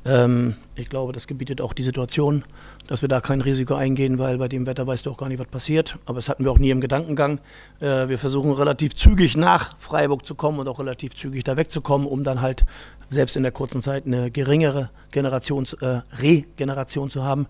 Ähm, 0.06 0.56
ich 0.76 0.88
glaube, 0.88 1.14
das 1.14 1.26
gebietet 1.26 1.62
auch 1.62 1.74
die 1.74 1.82
Situation, 1.82 2.46
dass 2.86 3.02
wir 3.02 3.10
da 3.10 3.22
kein 3.22 3.42
Risiko 3.42 3.74
eingehen, 3.74 4.20
weil 4.20 4.38
bei 4.38 4.48
dem 4.48 4.68
Wetter 4.68 4.86
weißt 4.86 5.08
du 5.08 5.10
auch 5.10 5.18
gar 5.18 5.30
nicht, 5.30 5.40
was 5.40 5.48
passiert. 5.48 5.98
Aber 6.06 6.20
das 6.20 6.30
hatten 6.30 6.44
wir 6.44 6.52
auch 6.52 6.60
nie 6.60 6.70
im 6.70 6.80
Gedankengang. 6.80 7.40
Äh, 7.80 8.08
wir 8.08 8.20
versuchen 8.20 8.52
relativ 8.52 8.96
zügig 8.96 9.36
nach 9.36 9.80
Freiburg 9.80 10.28
zu 10.28 10.36
kommen 10.36 10.60
und 10.60 10.68
auch 10.68 10.78
relativ 10.78 11.16
zügig 11.16 11.44
da 11.44 11.58
wegzukommen, 11.58 12.06
um 12.06 12.24
dann 12.24 12.42
halt 12.42 12.66
selbst 13.10 13.36
in 13.36 13.42
der 13.42 13.52
kurzen 13.52 13.82
Zeit 13.82 14.06
eine 14.06 14.30
geringere 14.30 14.92
Generations, 15.10 15.74
äh, 15.74 16.02
Regeneration 16.20 17.10
zu 17.10 17.24
haben. 17.24 17.48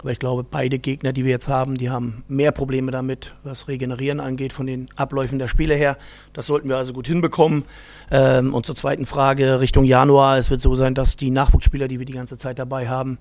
Aber 0.00 0.12
ich 0.12 0.18
glaube, 0.18 0.44
beide 0.44 0.78
Gegner, 0.78 1.12
die 1.12 1.24
wir 1.24 1.30
jetzt 1.30 1.48
haben, 1.48 1.74
die 1.74 1.90
haben 1.90 2.24
mehr 2.26 2.52
Probleme 2.52 2.90
damit, 2.90 3.34
was 3.44 3.68
Regenerieren 3.68 4.18
angeht, 4.18 4.52
von 4.52 4.66
den 4.66 4.86
Abläufen 4.96 5.38
der 5.38 5.48
Spiele 5.48 5.74
her. 5.74 5.98
Das 6.32 6.46
sollten 6.46 6.68
wir 6.68 6.78
also 6.78 6.92
gut 6.94 7.06
hinbekommen. 7.06 7.64
Ähm, 8.10 8.54
und 8.54 8.64
zur 8.64 8.74
zweiten 8.74 9.04
Frage 9.04 9.60
Richtung 9.60 9.84
Januar. 9.84 10.38
Es 10.38 10.50
wird 10.50 10.62
so 10.62 10.74
sein, 10.74 10.94
dass 10.94 11.16
die 11.16 11.30
Nachwuchsspieler, 11.30 11.86
die 11.86 11.98
wir 11.98 12.06
die 12.06 12.14
ganze 12.14 12.38
Zeit 12.38 12.58
dabei 12.58 12.88
haben, 12.88 13.18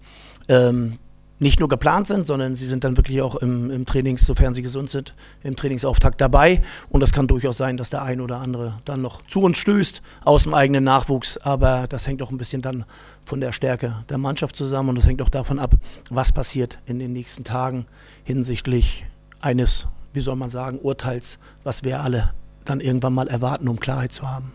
ähm, 0.48 1.00
nicht 1.39 1.60
nur 1.60 1.69
geplant 1.69 2.05
sind, 2.08 2.27
sondern 2.27 2.55
sie 2.55 2.65
sind 2.65 2.84
dann 2.84 2.98
wirklich 2.98 3.22
auch 3.22 3.36
im, 3.36 3.72
im 3.72 3.86
Trainings, 3.86 4.25
sofern 4.25 4.53
sie 4.53 4.62
gesund 4.62 4.89
sind, 4.89 5.15
im 5.41 5.55
Trainingsauftakt 5.55 6.19
dabei. 6.19 6.62
Und 6.89 7.00
das 7.00 7.13
kann 7.13 7.27
durchaus 7.27 7.58
sein, 7.58 7.77
dass 7.77 7.89
der 7.89 8.03
ein 8.03 8.19
oder 8.19 8.39
andere 8.39 8.79
dann 8.84 9.01
noch 9.01 9.25
zu 9.25 9.41
uns 9.41 9.58
stößt 9.58 10.01
aus 10.25 10.43
dem 10.43 10.53
eigenen 10.53 10.84
Nachwuchs. 10.84 11.38
Aber 11.38 11.88
das 11.88 12.08
hängt 12.08 12.22
auch 12.22 12.29
ein 12.29 12.38
bisschen 12.38 12.62
dann 12.62 12.84
von 13.24 13.39
der 13.39 13.53
Stärke 13.53 14.03
der 14.10 14.17
Mannschaft 14.17 14.55
zusammen 14.55 14.89
und 14.89 14.96
das 14.96 15.08
hängt 15.08 15.22
auch 15.22 15.29
davon 15.29 15.60
ab, 15.60 15.75
was 16.10 16.34
passiert 16.34 16.79
in 16.86 17.00
den 17.00 17.13
nächsten 17.13 17.46
Tagen 17.46 17.86
hinsichtlich 18.24 19.05
eines, 19.39 19.88
wie 20.13 20.19
soll 20.19 20.36
man 20.36 20.50
sagen, 20.50 20.79
Urteils, 20.79 21.39
was 21.63 21.84
wir 21.84 22.01
alle 22.01 22.34
dann 22.65 22.81
irgendwann 22.81 23.13
mal 23.13 23.27
erwarten, 23.27 23.67
um 23.67 23.79
Klarheit 23.79 24.12
zu 24.12 24.29
haben. 24.29 24.51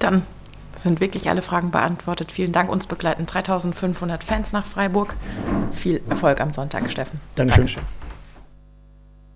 Dann 0.00 0.22
sind 0.74 1.00
wirklich 1.00 1.28
alle 1.28 1.42
Fragen 1.42 1.70
beantwortet. 1.70 2.32
Vielen 2.32 2.52
Dank. 2.52 2.70
Uns 2.70 2.86
begleiten 2.86 3.26
3500 3.26 4.24
Fans 4.24 4.52
nach 4.52 4.64
Freiburg. 4.64 5.16
Viel 5.72 6.00
Erfolg 6.08 6.40
am 6.40 6.50
Sonntag, 6.50 6.90
Steffen. 6.90 7.20
Dankeschön. 7.34 7.66
Dankeschön. 7.66 8.09